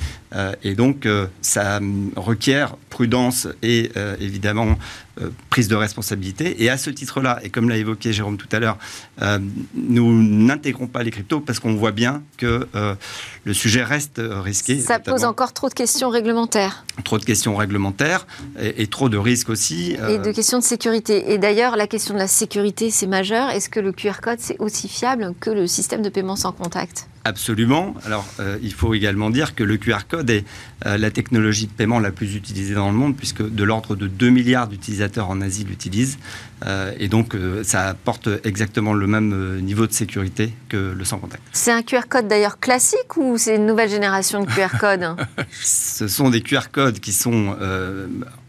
[0.63, 1.09] et donc,
[1.41, 1.81] ça
[2.17, 4.77] requiert prudence et évidemment
[5.21, 6.65] euh, prise de responsabilité.
[6.65, 8.79] Et à ce titre-là, et comme l'a évoqué Jérôme tout à l'heure,
[9.23, 9.39] euh,
[9.77, 12.97] nous n'intégrons pas les cryptos parce qu'on voit bien que euh,
[13.45, 14.81] le sujet reste risqué.
[14.81, 16.85] Ça pose encore trop de questions réglementaires.
[17.05, 18.27] Trop de questions réglementaires
[18.59, 19.97] et, trop de risques aussi.
[20.09, 21.33] Et de questions de sécurité.
[21.33, 23.51] Et d'ailleurs, la question de la sécurité, c'est majeur.
[23.51, 27.07] Est-ce que le QR code, c'est aussi fiable que le système de paiement sans contact?
[27.25, 27.95] Absolument.
[28.05, 28.27] Alors,
[28.63, 30.45] il faut également dire que le QR code est
[30.85, 34.29] la technologie de paiement la plus utilisée dans le monde, puisque de l'ordre de 2
[34.31, 36.19] milliards d'utilisateurs en Asie l'utilisent.
[36.67, 41.05] Euh, et donc, euh, ça apporte exactement le même euh, niveau de sécurité que le
[41.05, 41.43] sans contact.
[41.53, 45.17] C'est un QR code d'ailleurs classique ou c'est une nouvelle génération de QR code?
[45.53, 47.57] Ce sont des QR codes qui sont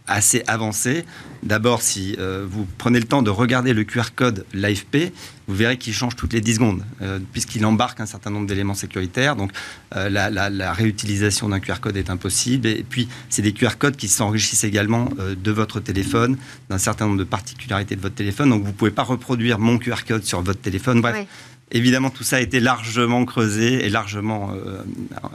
[0.08, 1.06] assez avancé.
[1.44, 5.12] D'abord, si euh, vous prenez le temps de regarder le QR code l'AFP,
[5.48, 8.74] vous verrez qu'il change toutes les 10 secondes, euh, puisqu'il embarque un certain nombre d'éléments
[8.74, 9.36] sécuritaires.
[9.36, 9.52] Donc,
[9.96, 12.68] euh, la, réutilisation d'un QR code est impossible.
[12.68, 16.38] Et, puis, c'est des QR codes qui s'enrichissent également de votre téléphone,
[16.70, 18.50] d'un certain nombre de particularités de votre téléphone.
[18.50, 21.02] Donc, vous ne pouvez pas reproduire mon QR code sur votre téléphone.
[21.02, 21.28] Bref.
[21.71, 24.84] Évidemment, tout ça a été largement creusé et largement euh,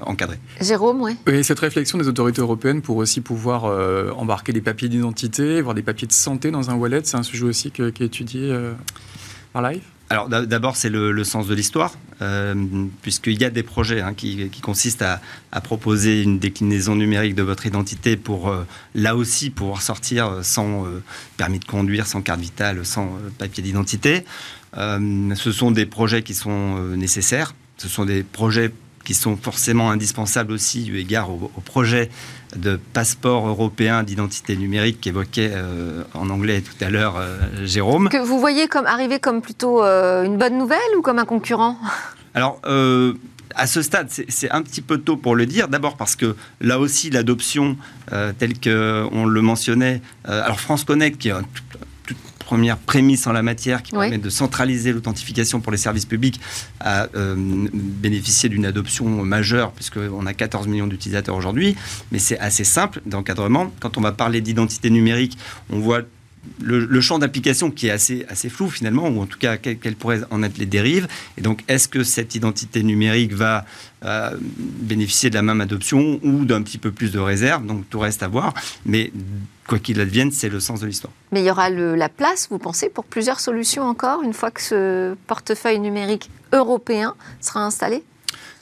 [0.03, 0.38] encadré.
[0.61, 1.16] Jérôme, oui.
[1.27, 5.75] Oui, cette réflexion des autorités européennes pour aussi pouvoir euh, embarquer des papiers d'identité, voir
[5.75, 8.73] des papiers de santé dans un wallet, c'est un sujet aussi qui est étudié euh,
[9.53, 9.83] par live?
[10.09, 11.93] Alors d'abord, c'est le, sens de l'histoire,
[13.01, 17.64] puisqu'il y a des projets hein, qui, consistent à, proposer une déclinaison numérique de votre
[17.66, 18.53] identité pour,
[18.97, 20.85] là aussi, pouvoir sortir sans
[21.37, 24.25] permis de conduire, sans carte vitale, sans papier d'identité.
[24.77, 27.55] Euh, ce sont des projets qui sont euh, nécessaires.
[27.77, 28.73] Ce sont des projets
[29.05, 32.11] qui sont forcément indispensables aussi eu égard au, projet
[32.57, 38.09] de passeport européen d'identité numérique qu'évoquait euh, en anglais tout à l'heure euh, Jérôme.
[38.09, 41.77] Que vous voyez comme arriver comme plutôt euh, une bonne nouvelle ou comme un concurrent?
[42.35, 42.61] Alors,
[43.57, 45.67] à ce stade, c'est un petit peu tôt pour le dire.
[45.67, 47.77] D'abord parce que là aussi, l'adoption,
[48.39, 51.43] telle qu'on le mentionnait, alors France Connect, qui est un
[52.51, 56.41] première prémisse en la matière qui permet de centraliser l'authentification pour les services publics
[56.81, 61.77] a euh, bénéficié d'une adoption majeure puisqu'on a 14 millions d'utilisateurs aujourd'hui.
[62.11, 63.71] Mais c'est assez simple d'encadrement.
[63.79, 65.39] Quand on va parler d'identité numérique,
[65.73, 66.03] on voit
[66.62, 70.20] le, champ d'application qui est assez, assez flou finalement, ou en tout cas quelles pourraient
[70.31, 71.09] en être les dérives.
[71.37, 73.64] Et donc, est-ce que cette identité numérique va
[74.05, 77.66] euh, bénéficier de la même adoption ou d'un petit peu plus de réserve?
[77.66, 78.55] Donc, tout reste à voir.
[78.87, 79.12] Mais
[79.66, 81.12] quoi qu'il advienne, c'est le sens de l'histoire.
[81.33, 84.62] Mais il y aura la place, vous pensez, pour plusieurs solutions encore, une fois que
[84.62, 88.03] ce portefeuille numérique européen sera installé?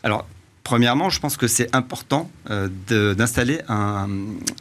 [0.03, 0.27] Alors,
[0.69, 2.69] Premièrement, je pense que c'est important euh,
[3.15, 4.07] d'installer un,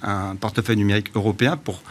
[0.01, 1.81] un, portefeuille numérique européen pour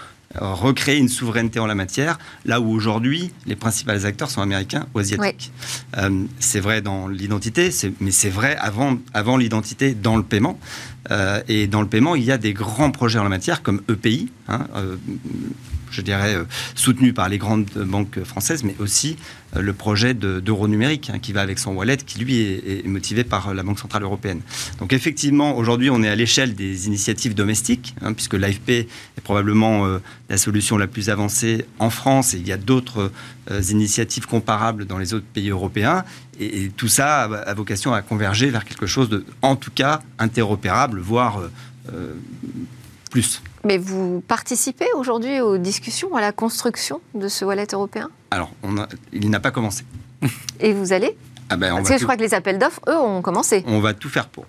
[0.41, 4.99] recréer une souveraineté en la matière, là où aujourd'hui les principaux acteurs sont américains ou
[4.99, 5.53] asiatiques.
[5.97, 7.71] Euh, c'est vrai dans l'identité,
[8.01, 10.59] mais c'est vrai avant, avant l'identité dans le paiement.
[11.11, 13.83] Euh, et dans le paiement, il y a des grands projets en la matière comme
[13.89, 14.97] EPI, hein, euh,
[15.91, 16.45] je dirais, euh,
[16.75, 19.17] soutenu par les grandes banques françaises, mais aussi
[19.57, 23.25] euh, le projet d'euro numérique hein, qui va avec son wallet, qui lui est, motivé
[23.25, 24.41] par la Banque Centrale Européenne.
[24.79, 28.89] Donc effectivement, aujourd'hui, on est à l'échelle des initiatives domestiques, hein, puisque l'AFP est
[29.23, 33.13] probablement euh, la solution la plus avancée en France, et il y a d'autres
[33.71, 36.05] initiatives comparables dans les autres pays européens.
[36.41, 40.99] Et, tout ça a, vocation à converger vers quelque chose de, en tout cas, interopérable,
[40.99, 41.43] voire
[43.11, 43.41] plus.
[43.67, 48.11] Mais vous participez aujourd'hui aux discussions, à la construction de ce wallet européen?
[48.31, 49.85] Alors, on a, il n'a pas commencé.
[50.61, 51.17] Et vous allez?
[51.51, 53.65] Ah ben, Parce que je crois que les appels d'offres, eux, ont commencé.
[53.67, 54.47] On va tout faire pour.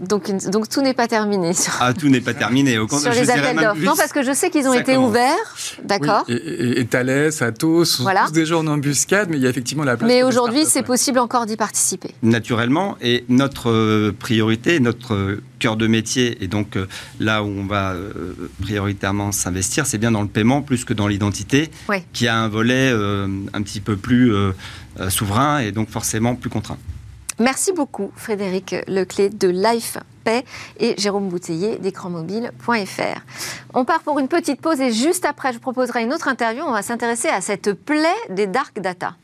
[0.00, 1.52] Donc, donc tout n'est pas terminé.
[1.80, 2.78] Ah, tout n'est pas terminé.
[2.78, 3.80] Au sur les appels d'offres.
[3.80, 5.56] Non, parce que je sais qu'ils ont été ouverts.
[5.84, 6.24] D'accord.
[6.28, 9.96] et, Thales, Atos, sont tous des gens en embuscade, mais il y a effectivement la
[9.96, 10.08] place.
[10.08, 12.10] Mais aujourd'hui, c'est possible encore d'y participer.
[12.22, 12.96] Naturellement.
[13.00, 16.86] Et notre euh, priorité, notre euh, cœur de métier, et donc euh,
[17.20, 17.94] là où on va
[18.60, 21.70] prioritairement s'investir, c'est bien dans le paiement plus que dans l'identité,
[22.12, 24.32] qui a un volet un petit peu plus
[25.08, 26.78] souverain et donc forcément plus contraint.
[27.38, 30.44] Merci beaucoup Frédéric Leclé de LifePay
[30.80, 33.20] et Jérôme Bouteiller d'écranmobile.fr.
[33.74, 36.64] On part pour une petite pause et juste après je proposerai une autre interview.
[36.64, 39.16] On va s'intéresser à cette plaie des dark data.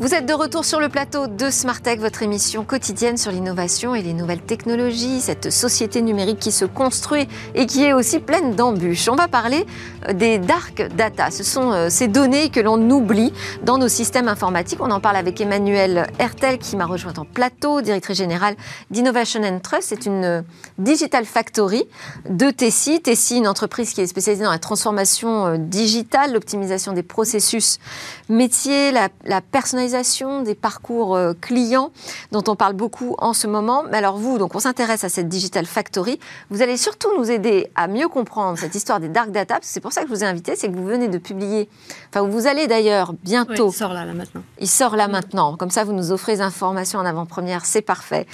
[0.00, 4.02] Vous êtes de retour sur le plateau de Smartech, votre émission quotidienne sur l'innovation et
[4.02, 9.08] les nouvelles technologies, cette société numérique qui se construit et qui est aussi pleine d'embûches.
[9.08, 9.66] On va parler
[10.08, 11.32] euh, des dark data.
[11.32, 13.32] Ce sont euh, ces données que l'on oublie
[13.64, 14.78] dans nos systèmes informatiques.
[14.80, 18.54] On en parle avec Emmanuel Hertel qui m'a rejoint en plateau, directrice générale
[18.92, 19.88] d'Innovation and Trust.
[19.88, 20.42] C'est une euh,
[20.78, 21.88] digital factory
[22.30, 23.02] de Tessie.
[23.02, 27.80] Tessie, une entreprise qui est spécialisée dans la transformation digitale, l'optimisation des processus
[28.28, 31.90] métiers, la, la personnalisation des parcours euh, clients
[32.32, 33.84] dont on parle beaucoup en ce moment.
[33.90, 36.18] Mais alors vous, donc on s'intéresse à cette Digital Factory.
[36.50, 39.58] Vous allez surtout nous aider à mieux comprendre cette histoire des dark data.
[39.62, 41.68] C'est pour ça que je vous ai invité, c'est que vous venez de publier,
[42.10, 43.70] enfin vous allez d'ailleurs bientôt.
[43.70, 44.42] il sort là, là maintenant.
[44.60, 45.56] Il sort là maintenant.
[45.56, 48.26] Comme ça, vous nous offrez des informations en avant-première, c'est parfait.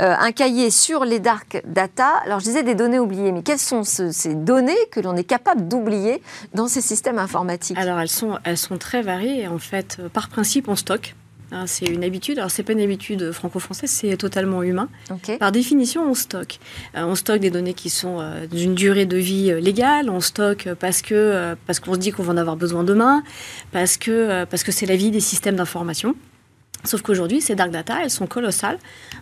[0.00, 2.08] Euh, un cahier sur les dark data.
[2.24, 5.68] Alors je disais des données oubliées, mais quelles sont ces données que l'on est capable
[5.68, 6.22] d'oublier
[6.54, 7.78] dans ces systèmes informatiques?
[7.78, 9.41] Alors elles sont, elles sont très variées.
[9.48, 11.14] En fait, euh, par principe, on stocke
[11.52, 12.38] Hein, c'est une habitude.
[12.38, 14.88] Alors, c'est pas une habitude franco-française, c'est totalement humain.
[15.38, 16.58] Par définition, on stocke.
[16.96, 20.08] Euh, on stocke des données qui sont euh, d'une durée de vie euh, légale.
[20.08, 23.22] On stocke parce que parce qu'on se dit qu'on va en avoir besoin demain,
[23.70, 26.14] parce que parce que c'est la vie des systèmes d'information.
[26.84, 28.78] Sauf qu'aujourd'hui, ces dark data, elles sont colossales.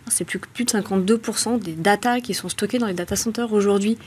[0.07, 3.97] C'est plus, plus de 52% des data qui sont stockées dans les data centers aujourd'hui.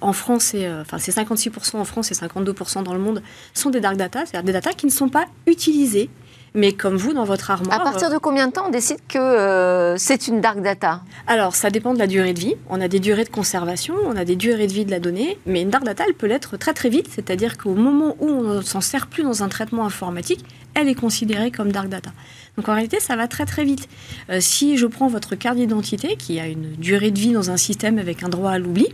[0.00, 3.22] en France, c'est enfin, 56% en France et 52% dans le monde
[3.54, 6.10] sont des dark data, c'est-à-dire des data qui ne sont pas utilisées
[6.54, 7.80] mais comme vous, dans votre armoire.
[7.80, 11.02] À partir de combien de temps on décide que euh, c'est une dark data?
[11.26, 12.54] Alors, ça dépend de la durée de vie.
[12.68, 15.36] On a des durées de conservation, on a des durées de vie de la donnée,
[15.46, 18.42] mais une dark data, elle peut l'être très très vite, c'est-à-dire qu'au moment où on
[18.42, 20.44] ne s'en sert plus dans un traitement informatique,
[20.74, 22.10] elle est considérée comme dark data.
[22.56, 23.88] Donc en réalité, ça va très très vite.
[24.30, 27.56] Euh, si je prends votre carte d'identité, qui a une durée de vie dans un
[27.56, 28.88] système avec un droit à l'oubli,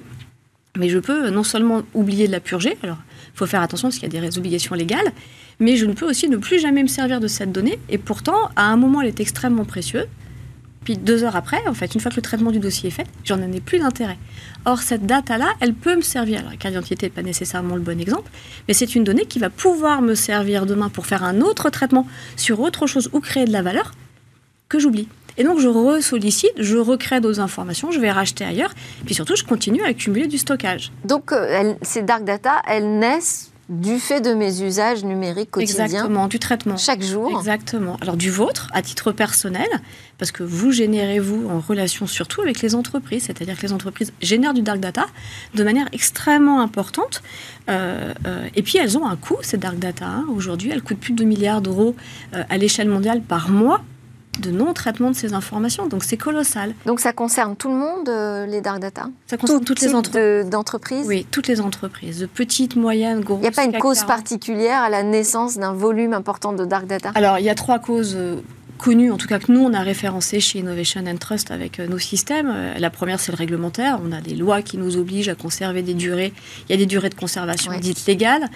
[0.76, 2.98] mais je peux non seulement oublier de la purger, alors
[3.34, 5.12] il faut faire attention parce qu'il y a des obligations légales,
[5.58, 7.78] mais je ne peux aussi ne plus jamais me servir de cette donnée.
[7.88, 10.06] Et pourtant, à un moment, elle est extrêmement précieuse.
[10.84, 13.06] Puis deux heures après, en fait, une fois que le traitement du dossier est fait,
[13.24, 14.18] j'en ai plus d'intérêt.
[14.64, 16.40] Or, cette data-là, elle peut me servir.
[16.40, 18.30] Alors, la carte d'identité n'est pas nécessairement le bon exemple,
[18.66, 22.06] mais c'est une donnée qui va pouvoir me servir demain pour faire un autre traitement
[22.36, 23.92] sur autre chose ou créer de la valeur
[24.68, 25.08] que j'oublie.
[25.36, 29.44] Et donc, je resollicite, je recrée d'autres informations, je vais racheter ailleurs, puis surtout, je
[29.44, 30.92] continue à accumuler du stockage.
[31.04, 35.84] Donc, euh, ces dark data, elles naissent du fait de mes usages numériques quotidiens.
[35.84, 36.76] Exactement, du traitement.
[36.76, 37.38] Chaque jour.
[37.38, 37.96] Exactement.
[38.00, 39.68] Alors du vôtre, à titre personnel,
[40.18, 44.12] parce que vous générez, vous, en relation surtout avec les entreprises, c'est-à-dire que les entreprises
[44.20, 45.06] génèrent du dark data
[45.54, 47.22] de manière extrêmement importante.
[47.68, 50.06] Euh, euh, et puis elles ont un coût, ces dark data.
[50.06, 50.26] Hein.
[50.34, 51.94] Aujourd'hui, elles coûtent plus de 2 milliards d'euros
[52.34, 53.82] euh, à l'échelle mondiale par mois
[54.40, 55.86] de non-traitement de ces informations.
[55.86, 56.74] Donc c'est colossal.
[56.86, 59.08] Donc ça concerne tout le monde, euh, les dark data?
[59.26, 59.94] Ça concerne toutes les
[60.54, 63.38] entreprises Oui, toutes les entreprises, de petites, moyennes, grosses.
[63.38, 66.86] Il n'y a pas une cause particulière à la naissance d'un volume important de dark
[66.86, 67.12] data?
[67.14, 68.16] Alors il y a trois causes
[68.80, 71.78] euh, connues, en tout cas que nous, on a référencé chez Innovation and Trust avec
[71.78, 72.52] euh, nos systèmes.
[72.78, 74.00] La première, c'est le réglementaire.
[74.04, 76.32] On a des lois qui nous obligent à conserver des durées.
[76.68, 78.48] Il y a des durées de conservation dites légales,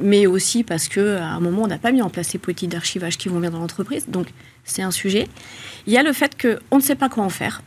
[0.00, 3.18] mais aussi parce qu'à un moment, on n'a pas mis en place ces politiques d'archivage
[3.18, 4.08] qui vont bien dans l'entreprise.
[4.08, 4.28] Donc,
[4.64, 5.28] c'est un sujet.
[5.86, 7.62] Il y a le fait qu'on ne sait pas quoi en faire.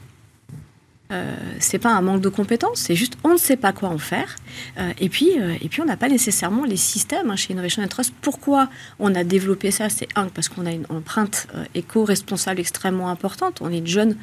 [1.14, 3.98] Euh, c'est pas un manque de compétences, c'est juste on ne sait pas quoi en
[3.98, 4.36] faire.
[4.78, 7.88] Euh, et, puis, euh, et puis, on n'a pas nécessairement les systèmes hein, chez Innovation
[7.88, 8.14] Trust.
[8.22, 13.10] Pourquoi on a développé ça C'est un, parce qu'on a une empreinte euh, éco-responsable extrêmement
[13.10, 13.62] importante.
[13.62, 14.18] On est une jeune,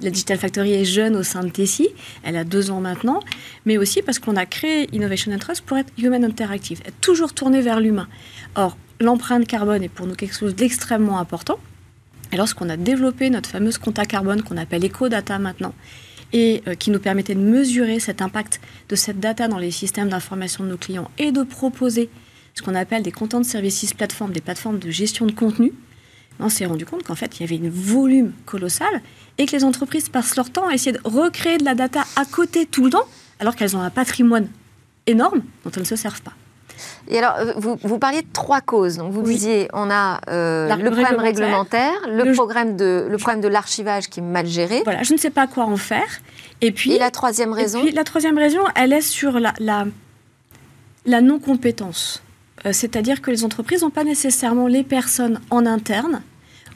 [0.00, 1.88] la Digital Factory est jeune au sein de Tessie,
[2.22, 3.20] elle a deux ans maintenant,
[3.64, 7.60] mais aussi parce qu'on a créé Innovation Trust pour être human interactive, être toujours tourné
[7.60, 8.08] vers l'humain.
[8.54, 11.58] Or, l'empreinte carbone est pour nous quelque chose d'extrêmement important.
[12.32, 15.74] Et lorsqu'on a développé notre fameuse compta carbone qu'on appelle EcoData maintenant,
[16.32, 20.08] et euh, qui nous permettait de mesurer cet impact de cette data dans les systèmes
[20.08, 22.10] d'information de nos clients et de proposer
[22.54, 25.72] ce qu'on appelle des content services plateformes, des plateformes de gestion de contenu,
[26.38, 29.02] on s'est rendu compte qu'en fait, il y avait un volume colossal
[29.38, 32.24] et que les entreprises passent leur temps à essayer de recréer de la data à
[32.24, 33.06] côté tout le temps,
[33.38, 34.48] alors qu'elles ont un patrimoine
[35.06, 36.34] énorme dont elles ne se servent pas.
[37.08, 38.96] Et alors, euh, vous, vous, parliez de trois causes.
[38.96, 43.48] Donc, vous disiez, on a euh, le problème réglementaire, le, problème de, le problème de
[43.48, 44.82] l'archivage qui est mal géré.
[44.84, 46.20] Voilà, je ne sais pas quoi en faire.
[46.60, 49.84] Et puis, la troisième raison La troisième raison, elle est sur la, la,
[51.04, 52.22] la non-compétence.
[52.64, 56.22] Euh, c'est-à-dire que les entreprises n'ont pas nécessairement les personnes en interne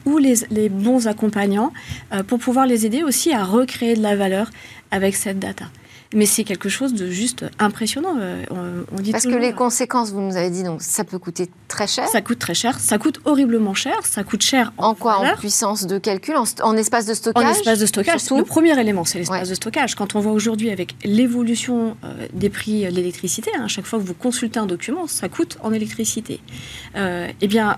[0.05, 1.71] ou les, les bons accompagnants
[2.27, 4.49] pour pouvoir les aider aussi à recréer de la valeur
[4.89, 5.65] avec cette data
[6.13, 8.15] mais c'est quelque chose de juste impressionnant.
[8.19, 8.43] Euh,
[8.91, 11.87] on, dit Parce que les conséquences, vous nous avez dit, donc ça peut coûter très
[11.87, 12.07] cher.
[12.09, 15.87] Ça coûte très cher, ça coûte horriblement cher, ça coûte cher en, quoi En puissance
[15.87, 18.29] de calcul, en, espace de stockage En espace de stockage.
[18.29, 19.95] Le premier élément, c'est l'espace de stockage.
[19.95, 23.99] Quand on voit aujourd'hui avec l'évolution euh, des prix de l'électricité, à hein, chaque fois
[23.99, 26.41] que vous consultez un document, ça coûte en électricité.
[26.95, 27.77] Euh, eh bien,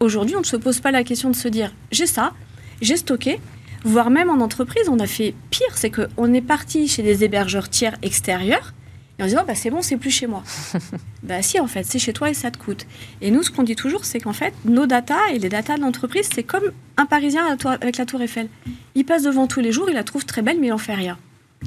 [0.00, 2.32] aujourd'hui, on ne se pose pas la question de se dire, j'ai ça,
[2.80, 3.40] j'ai stocké,
[3.84, 7.68] voire même en entreprise, on a fait pire, c'est qu'on est parti chez des hébergeurs
[7.68, 8.74] tiers extérieurs
[9.18, 10.42] et en disant bah, c'est bon, c'est plus chez moi.
[11.22, 12.86] bah si, en fait, c'est chez toi et ça te coûte.
[13.20, 15.80] Et nous, ce qu'on dit toujours, c'est qu'en fait, nos datas et les datas de
[15.80, 18.48] l'entreprise, c'est comme un Parisien avec la Tour Eiffel.
[18.94, 20.94] Il passe devant tous les jours, il la trouve très belle, mais il n'en fait
[20.94, 21.18] rien.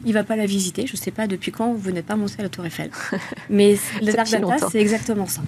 [0.05, 0.87] Il va pas la visiter.
[0.87, 2.89] Je ne sais pas depuis quand vous n'êtes pas monté à la Tour Eiffel.
[3.49, 5.41] Mais les dark data, c'est exactement ça.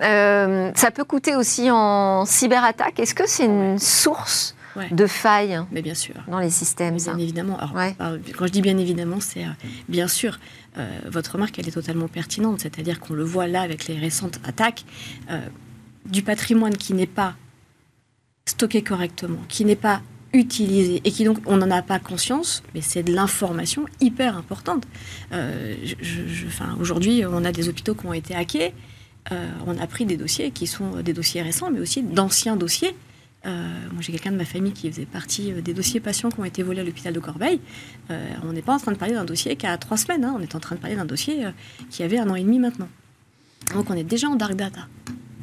[0.00, 2.98] Euh, ça peut coûter aussi en cyberattaque.
[2.98, 4.56] Est-ce que c'est une source
[4.90, 6.14] de failles Mais bien sûr.
[6.28, 6.96] dans les systèmes.
[6.96, 7.58] bien évidemment.
[7.58, 9.50] quand je dis bien évidemment, c'est euh,
[9.88, 10.38] bien sûr.
[10.78, 12.60] Euh, votre remarque, elle est totalement pertinente.
[12.60, 14.84] C'est-à-dire qu'on le voit là avec les récentes attaques
[15.30, 15.40] euh,
[16.06, 17.34] du patrimoine qui n'est pas
[18.46, 20.00] stocké correctement, qui n'est pas
[20.32, 24.84] utilisé et qui donc on n'en a pas conscience, mais c'est de l'information hyper importante.
[26.80, 28.72] Aujourd'hui, on a des hôpitaux qui ont été hackés.
[29.66, 32.96] on a pris des dossiers qui sont des dossiers récents, mais aussi d'anciens dossiers
[33.44, 36.44] moi, j'ai quelqu'un de ma famille qui faisait partie euh, des dossiers patients qui ont
[36.44, 37.60] été volés à l'hôpital de Corbeil.
[38.10, 40.24] Euh, on n'est pas en train de parler d'un dossier qui a trois semaines.
[40.24, 40.34] Hein.
[40.36, 41.46] on est en train de parler d'un dossier
[41.90, 42.88] qui avait un an et demi maintenant.
[43.74, 44.86] Donc, on est déjà en dark data.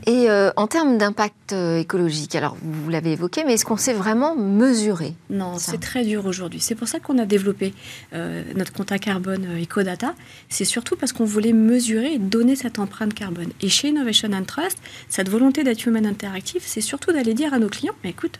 [0.06, 3.94] Et euh, en termes d'impact euh, écologique, alors vous l'avez évoqué, mais est-ce qu'on sait
[3.94, 6.60] vraiment mesurer Non, c'est très dur aujourd'hui.
[6.60, 7.74] C'est pour ça qu'on a développé
[8.14, 10.16] euh, notre compte à carbone EcoData.
[10.48, 13.50] C'est surtout parce qu'on voulait mesurer et donner cette empreinte carbone.
[13.62, 14.78] Et chez Innovation and Trust,
[15.10, 18.40] cette volonté d'être human interactive, c'est surtout d'aller dire à nos clients, mais écoute,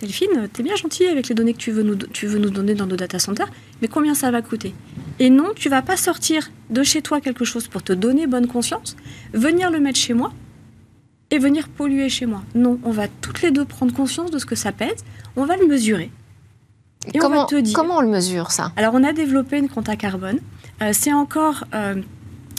[0.00, 2.74] Delphine, t'es bien gentil avec les données que tu veux, nous, tu veux nous donner
[2.74, 3.48] dans nos data centers,
[3.80, 4.74] mais combien ça va coûter?
[5.20, 8.48] Et non, tu vas pas sortir de chez toi quelque chose pour te donner bonne
[8.48, 8.96] conscience,
[9.32, 10.32] venir le mettre chez moi
[11.34, 12.42] et venir polluer chez moi.
[12.54, 15.04] Non, on va toutes les deux prendre conscience de ce que ça pèse,
[15.36, 16.10] on va le mesurer.
[17.12, 18.72] Et comment, on va te dire, comment on le mesure ça?
[18.76, 20.38] Alors on a développé une compta carbone.
[20.82, 21.96] Euh, c'est encore euh,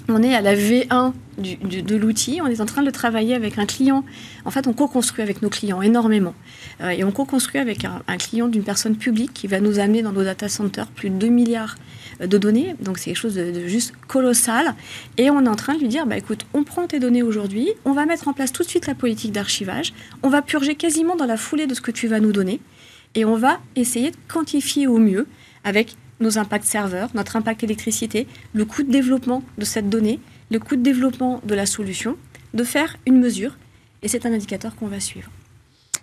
[0.07, 3.65] on est à la V1 de l'outil, on est en train de travailler avec un
[3.65, 4.05] client.
[4.45, 6.33] En fait, on co-construit avec nos clients énormément.
[6.81, 10.11] Euh, et on co-construit avec un, client d'une personne publique qui va nous amener dans
[10.11, 11.75] nos data centers plus de 2 milliards
[12.19, 12.75] de données.
[12.81, 14.75] Donc c'est quelque chose de, juste colossal.
[15.17, 17.69] Et on est en train de lui dire, bah, écoute, on prend tes données aujourd'hui,
[17.85, 19.93] on va mettre en place tout de suite la politique d'archivage,
[20.23, 22.59] on va purger quasiment dans la foulée de ce que tu vas nous donner,
[23.15, 25.27] et on va essayer de quantifier au mieux
[25.63, 30.19] avec nos impacts serveurs, notre impact électricité, le coût de développement de cette donnée,
[30.51, 32.17] le coût de développement de la solution,
[32.53, 33.57] de faire une mesure.
[34.01, 35.29] Et c'est un indicateur qu'on va suivre.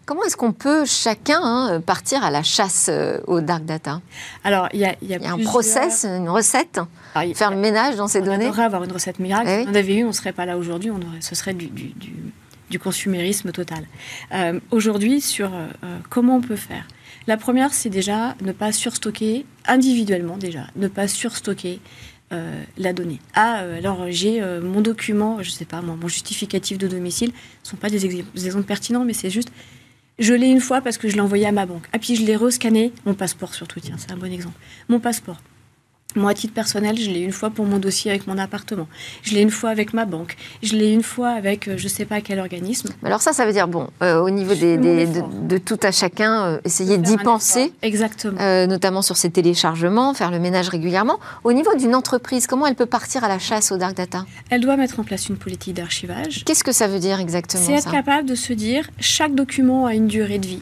[0.04, 4.00] Comment est-ce qu'on peut chacun hein, partir à la chasse euh, au dark data?
[4.44, 6.80] Alors, il y a, un process, une recette
[7.14, 8.46] ah, Faire le ménage dans ces données?
[8.46, 9.48] On devrait avoir une recette miracle.
[9.48, 10.90] Eh si on avait eu, on ne serait pas là aujourd'hui,
[11.20, 13.84] ce serait du, du, consumérisme total.
[14.32, 16.86] Euh, aujourd'hui, sur euh, comment on peut faire?
[17.26, 21.80] La première, c'est déjà ne pas surstocker individuellement déjà, ne pas surstocker
[22.32, 23.20] euh, la donnée.
[23.34, 27.30] Ah, euh, alors j'ai euh, mon document, je sais pas, mon justificatif de domicile,
[27.62, 29.52] ce ne sont pas des, exemples pertinents, mais c'est juste,
[30.22, 31.86] je l'ai une fois parce que je l'ai envoyé à ma banque.
[31.92, 34.58] Ah, puis je l'ai rescanné, mon passeport surtout, tiens, c'est un bon exemple.
[34.88, 35.40] Mon passeport.
[36.14, 38.86] Moi, à titre personnel, je l'ai une fois pour mon dossier avec mon appartement.
[39.22, 40.36] Je l'ai une fois avec ma banque.
[40.62, 42.90] Je l'ai une fois avec euh, je ne sais pas quel organisme.
[43.02, 46.60] Alors ça, ça veut dire, bon, euh, au niveau des, de, tout à chacun, euh,
[46.64, 47.72] essayer d'y penser.
[47.82, 48.38] Exactement.
[48.66, 51.18] notamment sur ses téléchargements, faire le ménage régulièrement.
[51.44, 54.26] Au niveau d'une entreprise, comment elle peut partir à la chasse au dark data?
[54.50, 56.44] Elle doit mettre en place une politique d'archivage.
[56.44, 59.94] Qu'est-ce que ça veut dire exactement C'est être capable de se dire, chaque document a
[59.94, 60.60] une durée de vie.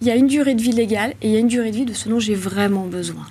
[0.00, 1.76] Il y a une durée de vie légale et il y a une durée de
[1.76, 3.24] vie de ce dont j'ai vraiment besoin.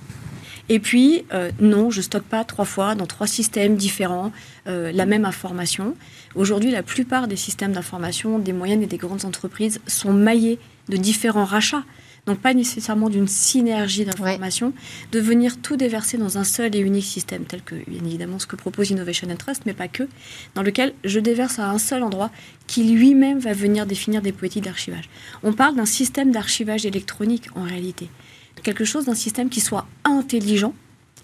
[0.68, 4.32] Et puis, euh, non, je stocke pas trois fois dans trois systèmes différents
[4.66, 5.94] euh, la même information.
[6.34, 10.58] Aujourd'hui, la plupart des systèmes d'information des moyennes et des grandes entreprises sont maillés
[10.88, 11.84] de différents rachats.
[12.26, 14.72] Donc pas nécessairement d'une synergie d'informations,
[15.12, 18.46] de venir tout déverser dans un seul et unique système, tel que bien évidemment ce
[18.46, 20.08] que propose Innovation and Trust, mais pas que,
[20.54, 22.30] dans lequel je déverse à un seul endroit
[22.66, 25.10] qui lui-même va venir définir des politiques d'archivage.
[25.42, 28.08] On parle d'un système d'archivage électronique en réalité
[28.62, 30.74] quelque chose d'un système qui soit intelligent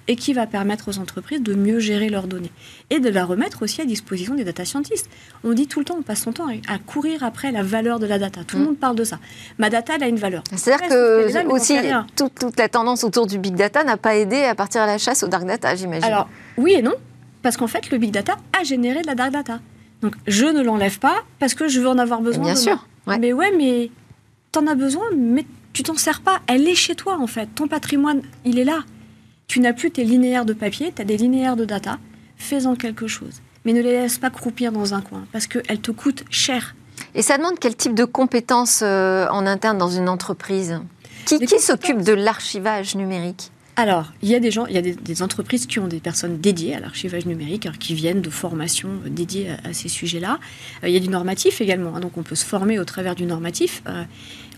[0.09, 2.51] et qui va permettre aux entreprises de mieux gérer leurs données
[2.91, 5.09] et de la remettre aussi à disposition des data scientists.
[5.45, 8.07] On dit tout le temps, on passe son temps à courir après la valeur de
[8.07, 8.41] la data.
[8.45, 8.66] Tout le mm.
[8.66, 9.20] monde parle de ça.
[9.59, 10.43] Ma data, elle a une valeur.
[10.57, 11.76] C'est-à-dire que aussi
[12.16, 15.22] toute, la tendance autour du big data n'a pas aidé à partir à la chasse
[15.22, 16.05] au dark data, j'imagine.
[16.05, 16.95] Alors oui et non,
[17.43, 19.61] parce qu'en fait le big data a généré de la dark data.
[20.03, 22.45] Donc je ne l'enlève pas parce que je veux en avoir besoin.
[22.45, 22.85] Bien sûr.
[23.07, 23.91] Mais ouais, mais
[24.51, 26.41] t'en as besoin, mais tu t'en sers pas.
[26.47, 27.49] Elle est chez toi, en fait.
[27.55, 28.81] Ton patrimoine, il est là.
[29.47, 31.99] Tu n'as plus tes linéaires de papier, tu as des linéaires de data.
[32.37, 33.41] Fais-en quelque chose.
[33.64, 36.75] Mais ne les laisse pas croupir dans un coin, parce qu'elles te coûtent cher.
[37.14, 40.81] Et ça demande quel type de compétences euh, en interne dans une entreprise?
[41.27, 43.51] Qui, qui s'occupe de l'archivage numérique?
[43.81, 46.39] Alors, il y a des gens, il y a des, entreprises qui ont des personnes
[46.39, 50.39] dédiées à l'archivage numérique, qui viennent de formations dédiées à, ces sujets-là.
[50.85, 53.14] Euh, il y a du normatif également, hein, donc on peut se former au travers
[53.14, 53.83] du normatif.
[53.89, 54.05] Euh,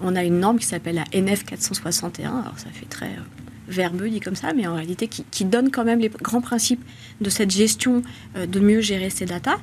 [0.01, 3.23] on a une norme qui s'appelle la NF 461, alors ça fait très euh,
[3.68, 6.85] verbeux dit comme ça, mais en réalité qui, donne quand même les grands principes
[7.20, 8.03] de cette gestion,
[8.37, 9.59] de mieux gérer ces datas.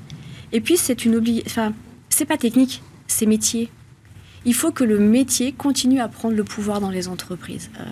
[0.54, 1.74] Et puis c'est une obligation, enfin,
[2.08, 3.70] c'est pas technique, c'est métier
[4.46, 7.70] il faut que le métier continue à prendre le pouvoir dans les entreprises.
[7.80, 7.84] Euh,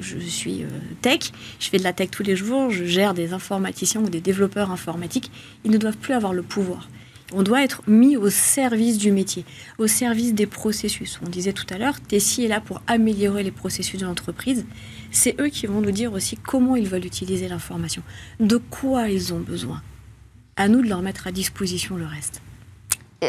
[0.00, 0.68] je, suis euh,
[1.02, 4.20] tech, je fais de la tech tous les jours, je gère des informaticiens ou des
[4.20, 5.30] développeurs informatiques.
[5.64, 6.88] Ils ne doivent plus avoir le pouvoir.
[7.32, 9.44] On doit être mis au service du métier,
[9.78, 11.18] au service des processus.
[11.26, 14.64] On disait tout à l'heure, Tessie est là pour améliorer les processus de l'entreprise.
[15.10, 18.02] C'est eux qui vont nous dire aussi comment ils veulent utiliser l'information,
[18.38, 19.82] de quoi ils ont besoin.
[20.54, 22.42] À nous de leur mettre à disposition le reste.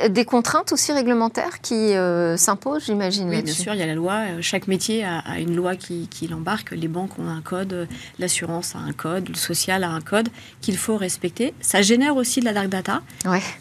[0.10, 3.30] Des contraintes aussi réglementaires qui euh, s'imposent, j'imagine.
[3.30, 4.16] Oui, bien sûr, il y a la loi.
[4.16, 6.72] Euh, chaque métier a, une loi qui, l'embarque.
[6.72, 7.86] Les banques ont un code, euh,
[8.20, 10.28] l'assurance a un code, le social a un code
[10.60, 11.54] qu'il faut respecter.
[11.62, 13.02] Ça génère aussi de la dark data.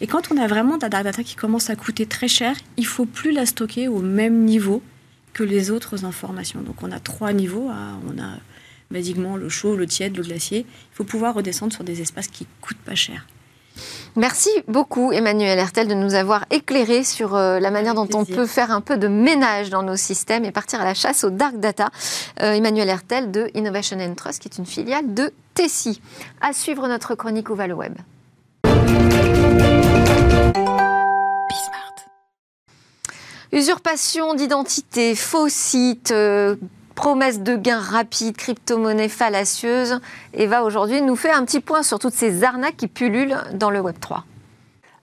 [0.00, 2.56] Et quand on a vraiment de la dark data qui commence à coûter très cher,
[2.76, 4.82] il faut plus la stocker au même niveau
[5.32, 6.60] que les autres informations.
[6.60, 7.68] Donc on a trois niveaux.
[7.70, 8.00] Hein.
[8.08, 8.30] On a
[8.90, 10.66] basiquement le chaud, le tiède, le glacier.
[10.68, 13.26] Il faut pouvoir redescendre sur des espaces qui coûtent pas cher.
[14.16, 18.46] Merci beaucoup Emmanuel Hertel de nous avoir éclairé sur euh, la manière dont on peut
[18.46, 21.56] faire un peu de ménage dans nos systèmes et partir à la chasse au dark
[21.56, 21.90] data.
[22.40, 26.00] Euh, Emmanuel Hertel de Innovation and Trust qui est une filiale de Tessie.
[26.40, 27.94] À suivre notre chronique Ouvale Web.
[33.52, 36.56] Usurpation d'identité, faux sites, euh,
[36.96, 40.00] promesses de gains rapides, crypto-monnaies fallacieuses.
[40.34, 43.78] Eva aujourd'hui nous fait un petit point sur toutes ces arnaques qui pullulent dans le
[43.78, 44.24] Web 3.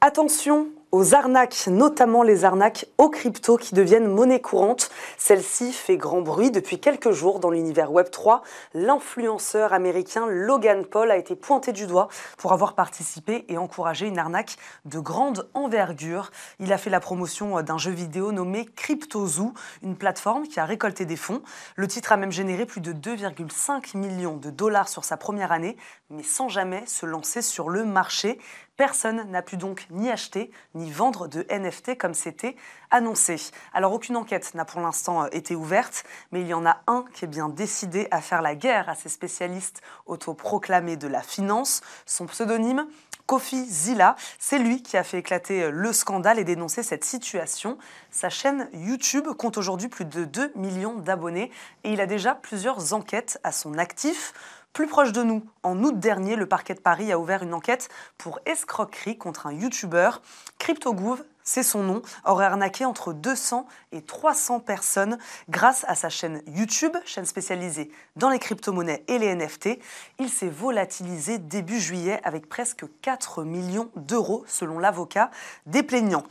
[0.02, 4.92] Attention, aux arnaques, notamment les arnaques aux crypto qui deviennent monnaie courante.
[5.18, 8.42] Celle-ci fait grand bruit depuis quelques jours dans l'univers Web3.
[8.76, 14.20] L'influenceur américain Logan Paul a été pointé du doigt pour avoir participé et encouragé une
[14.20, 16.30] arnaque de grande envergure.
[16.60, 21.06] Il a fait la promotion d'un jeu vidéo nommé CryptoZoo, une plateforme qui a récolté
[21.06, 21.42] des fonds.
[21.76, 25.76] Le titre a même généré plus de 2,5 millions de dollars sur sa première année,
[26.14, 28.40] mais sans jamais se lancer sur le marché.
[28.78, 32.56] Personne n'a pu donc ni acheter ni vendre de NFT comme c'était
[32.92, 33.38] annoncé.
[33.74, 37.06] Alors aucune enquête n'a pour l'instant euh, été ouverte, mais il y en a un
[37.14, 41.82] qui est bien décidé à faire la guerre à ces spécialistes autoproclamés de la finance.
[42.06, 42.88] Son pseudonyme
[43.26, 47.78] Kofi Zilla, c'est lui qui a fait éclater euh, le scandale et dénoncer cette situation.
[48.12, 51.52] Sa chaîne YouTube compte aujourd'hui plus de 2 millions d'abonnés
[51.84, 54.34] et il a déjà plusieurs enquêtes à son actif.
[54.74, 57.90] Plus proche de nous, en août dernier, le parquet de Paris a ouvert une enquête
[58.18, 60.10] pour escroquerie contre un YouTuber.
[60.58, 65.18] CryptoGouv, c'est son nom, aurait arnaqué entre 200 et 300 personnes
[65.50, 69.80] grâce à sa chaîne YouTube, chaîne spécialisée dans les crypto-monnaies et les NFT.
[70.20, 75.32] Il s'est volatilisé début juillet avec presque 4 millions d'euros selon l'avocat
[75.66, 76.24] des plaignants.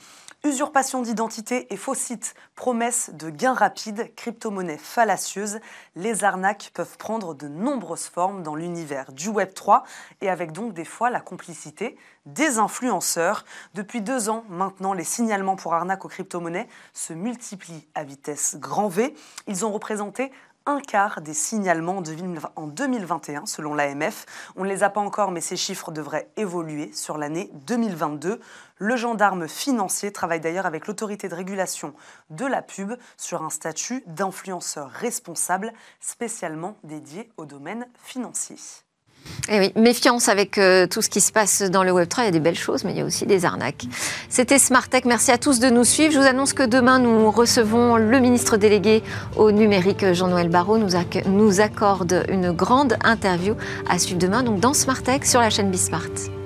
[0.44, 5.60] Usurpation d'identité et faux sites, promesses de gains rapides, crypto-monnaies fallacieuses,
[5.94, 9.84] les arnaques peuvent prendre de nombreuses formes dans l'univers du Web 3
[10.20, 11.96] et avec donc des fois la complicité
[12.26, 13.44] des influenceurs.
[13.74, 18.88] Depuis deux ans maintenant, les signalements pour arnaque aux crypto-monnaies se multiplient à vitesse grand
[18.88, 19.14] V.
[19.46, 20.32] Ils ont représenté
[20.66, 22.02] un quart des signalements
[22.56, 24.26] en 2021 selon l'AMF.
[24.56, 28.40] On ne les a pas encore, mais ces chiffres devraient évoluer sur l'année 2022.
[28.78, 31.94] Le gendarme financier travaille d'ailleurs avec l'autorité de régulation
[32.30, 38.56] de la pub sur un statut d'influenceur responsable spécialement dédié au domaine financier.
[39.48, 42.20] Eh oui, méfiance avec euh, tout ce qui se passe dans le Web3.
[42.20, 43.86] Il y a des belles choses, mais il y a aussi des arnaques.
[44.28, 45.04] C'était Smart Tech.
[45.04, 46.12] Merci à tous de nous suivre.
[46.12, 49.02] Je vous annonce que demain, nous recevons le ministre délégué
[49.36, 50.90] au numérique, Jean-Noël Barrot, nous,
[51.26, 53.54] nous accorde une grande interview
[53.88, 56.41] à suivre demain, donc dans Smart Tech sur la chaîne Bismart.